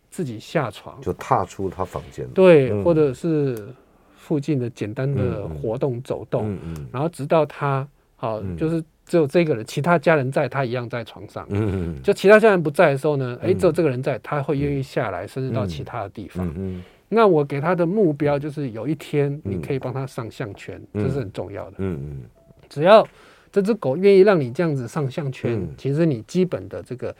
[0.09, 3.69] 自己下床，就踏出他房间，对，或者是
[4.17, 6.57] 附近的简单的活动走动，
[6.91, 7.87] 然后直到他
[8.21, 11.97] 好，就是只有这个人，其他家人在，他一样在床上，嗯。
[12.03, 16.47] 就其他家人不在的时候呢，哎，只有这个人在，他会愿意下来，甚至到其他的地方。
[16.55, 16.83] 嗯。
[17.09, 21.77] 那我给他的目标就是有一天你可以帮他上项圈，嗯、这是很重要的。
[21.79, 22.23] 嗯嗯，
[22.69, 23.09] 只要
[23.51, 27.17] 这只狗愿意让你这样子上项圈，嗯、其实你基本的这个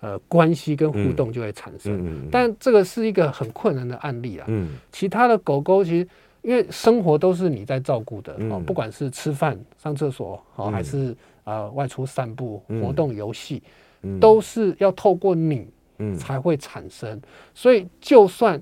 [0.00, 1.96] 呃关系跟互动就会产生。
[1.96, 4.44] 嗯嗯、但这个是一个很困难的案例啊。
[4.48, 6.08] 嗯，其他的狗狗其实
[6.44, 11.10] 因为生活都是你在照顾的、嗯、哦，不管是吃饭、上厕所哦，还是
[11.42, 13.60] 啊、呃、外出散步、活动、游戏，
[14.02, 15.66] 嗯、都是要透过你。
[15.98, 17.22] 嗯，才会产生，
[17.54, 18.60] 所以就算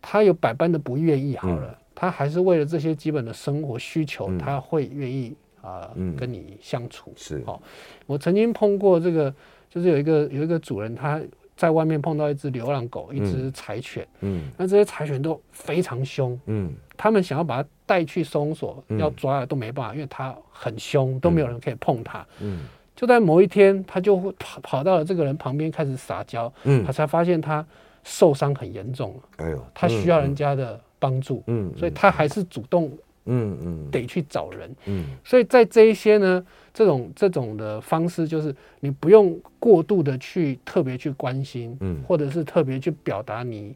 [0.00, 7.12] 他有百般的不愿意，好了，嗯、他还是为了这些基本的生活需求，嗯、他会愿意啊、跟你相处。
[7.16, 7.62] 是，好、哦，
[8.06, 9.34] 我曾经碰过这个，
[9.68, 11.20] 就是有一个有一个主人，他
[11.60, 22.56] 在外面碰到一只流浪狗，一只柴犬，嗯，那这些柴犬都非常凶，嗯，他们想要把它带去收容所，嗯、要抓都没办法，因为它很凶，都没有人可以碰它，嗯。
[22.56, 22.60] 嗯
[22.96, 27.64] 就在某一天，他就会跑跑到了这个人旁边开始撒娇，嗯，他才发现他
[28.04, 32.90] 受伤很严重，哎呦，他需要人家的帮助，嗯，所以他还是主动，
[33.26, 43.74] 嗯嗯，得去找人，嗯，所以在这一些呢，这种这种的方式，就是你不用过度的去特别去关心，嗯，或者是特别去表达你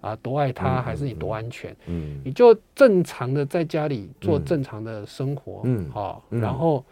[0.00, 6.84] 啊多爱他，还是你多安全，嗯，你就正常的在家里做正常的生活，嗯，好，然后。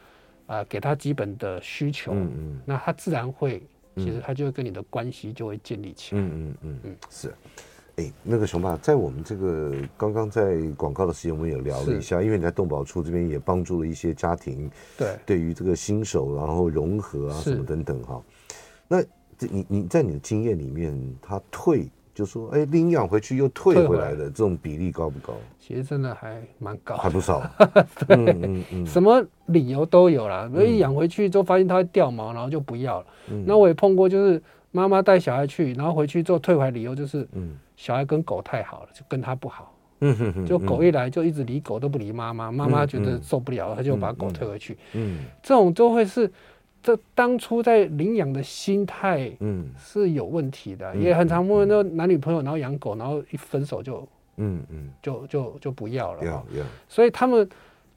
[0.50, 3.62] 啊、呃，给他基本的需求，嗯嗯，那他自然会，
[3.94, 7.32] 其实他就会跟你的关系就会建立起来，嗯嗯，嗯是，
[8.22, 19.08] 那个熊爸，在我们这个刚刚在广告的时间，我们也聊了一下，因为你在动保处这边也帮助了一些家庭，对，对于这个新手，然后融合啊什么等等哈，是
[19.40, 21.90] 那你你在你的经验里面，他退。
[22.12, 25.32] 就说哎，领养回去又退回来的这种比例高不高？
[25.58, 27.40] 其实真的还蛮高，还不少。
[28.06, 30.50] 对，嗯嗯嗯、什么理由都有啦。
[30.52, 33.06] 所以养回去之后发现它会掉毛，然后就不要了。
[33.30, 39.74] 嗯、那我也碰过，就是妈妈带小孩去，然后回去之后退回来，理由就是，嗯，小孩跟狗太好了，就跟他不好。
[40.00, 40.46] 嗯哼哼。
[40.46, 44.76] 就狗一来就一直理狗都不理妈妈，妈妈觉得受不了，他就把狗推回去。
[44.92, 46.30] 嗯，这种都会是。
[46.82, 56.64] 这当初在领养的心态，嗯，是有问题的，嗯、也很常问到男女朋友，然后养狗，然后一分手就，嗯嗯，就就就不要了，要要。
[56.88, 57.46] 所以他们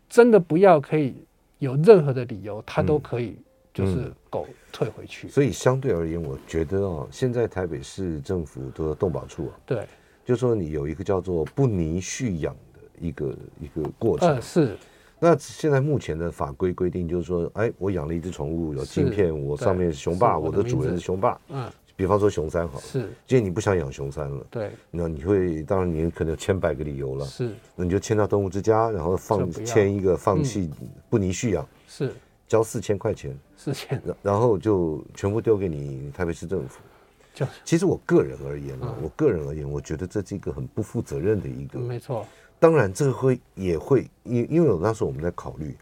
[0.10, 1.16] 真的不要，可以
[1.60, 3.38] 有任何的理由，他都可以
[3.74, 5.28] 就是狗退回去。
[5.28, 9.88] 所以相对而言，我觉得哦，现在台北市政府的动保处啊，对，
[10.24, 14.78] 就说你有一个叫做不泥蓄养的一个一个过程，呃、是。
[15.20, 30.70] 那现在目前的法规规定就是说，哎，我养了一只宠物，有晶片，我上面是熊爸，我的主人是熊爸，嗯，比方说熊三好，是，既然你不想养熊三了，对，那你会，当然你可能有千百个理由了，是，那你就迁到动物之家，然后放签一个放弃
[31.10, 32.12] 不泥蓄养，是，
[32.54, 36.82] 交四千块钱，四千，然后就全部丢给你台北市政府，
[37.34, 42.24] 就，其实我个人而言呢，我个人而言，我觉得这是一个很不负责任的一个，没错。
[42.60, 45.76] 当然，这个会也会因因为我那时候我们在考虑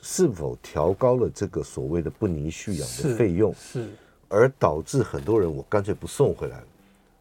[0.00, 3.88] 是否调高了这个所谓的不拟续养的费用，是，
[4.28, 6.62] 而导致很多人我干脆不送回来，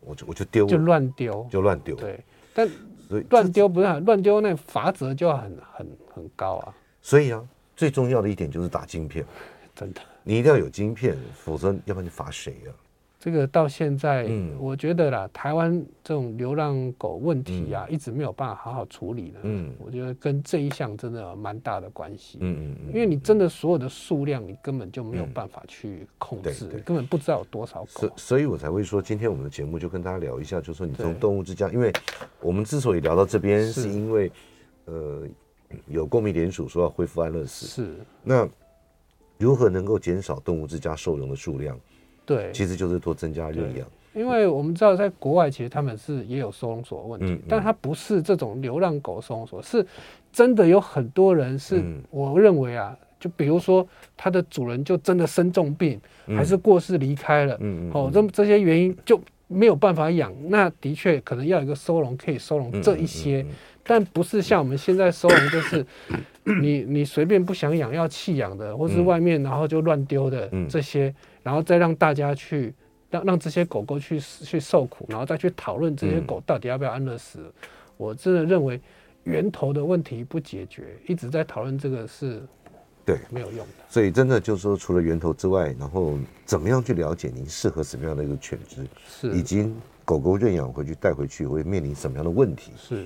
[0.02, 1.96] 我就我就丢，就乱丢，就乱丢。
[1.96, 2.24] 对，
[2.54, 2.70] 但
[3.32, 6.76] 乱丢不是乱丢，那罚则就要很很很高啊。
[7.02, 7.44] 所以啊，
[7.76, 9.26] 最重要的一点就是打晶片，
[9.76, 12.72] 真的，你一定要有晶片，否则要不然你罚谁啊？
[13.18, 19.40] 这个到现在，嗯我觉得啦，台湾这种流浪狗问题啊，一直没有办法好好处理的。
[19.42, 22.38] 嗯，我觉得跟这一项真的蛮大的关系。
[22.42, 28.02] 嗯嗯，因为你真的所有的数量，你根本就没有办法去控制，根本不知道有多少狗。
[28.02, 31.92] 所所以，我才会说，今天我们的节目就跟大家聊一下，就是说你从动物之家，因为
[32.42, 34.32] 我们之所以聊到这边，是因为
[34.86, 35.24] 呃，
[35.88, 37.66] 有公民联署说要恢复安乐死。
[37.68, 37.96] 是。
[38.24, 38.48] 那
[39.38, 41.78] 如何能够减少动物之家收容的数量？
[42.26, 49.86] 对，其实就是多增加认养，因为我们知道在国外其实他们是也有收容所问题，嗯嗯、但它不是这种流浪狗收容所，是
[50.32, 63.46] 真的有很多人是，我认为啊，就比如说它的主人就真的生重病，嗯、还是过世离开了，嗯、哦，这这些原因就没有办法养，那的确可能要有一个收容可以收容这一些，
[63.86, 65.86] 但不是像我们现在收容就是
[66.62, 71.14] 你你随便不想养要弃养的，或是外面然后就乱丢的这些。
[71.46, 72.74] 然后再让大家去
[73.12, 77.38] 让让这些狗狗去去受苦，然后再去讨论这些狗到底要不要安乐死。
[77.42, 77.54] 嗯、
[77.98, 78.82] 我真的认为
[79.26, 82.42] 源头的问题不解决，一直在讨论这个是，
[83.06, 83.74] 对，没有用的。
[83.88, 89.72] 所以真的就是说，除了源头之外，然后怎么样去了解您适合什么样的一个犬只，是，以及
[90.04, 93.06] 狗狗认养回去带回去会面临什么样的问题，是。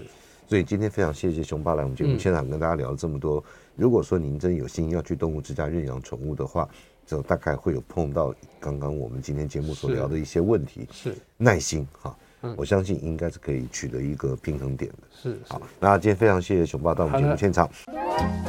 [0.50, 3.44] 所以今天非常谢谢熊爸来我们节目现场跟大家聊了这么多。
[3.76, 6.68] 如果说您真有心要去动物之家认养宠物的话
[7.06, 10.88] 就大概会有碰到刚刚我们今天节目所聊的一些问题。
[10.92, 12.18] 是耐心哈。
[12.58, 14.98] 我相信应该是可以取得一个平衡点的。
[15.12, 15.38] 是。
[15.48, 17.70] 好那今天非常谢谢熊爸到我们节目现场。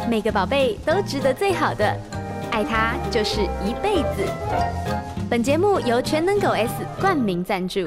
[0.09, 1.85] 每个宝贝都值得最好的
[2.51, 4.25] 爱它就是一辈子。
[5.29, 7.81] 本节目由全能狗 s 冠名赞助。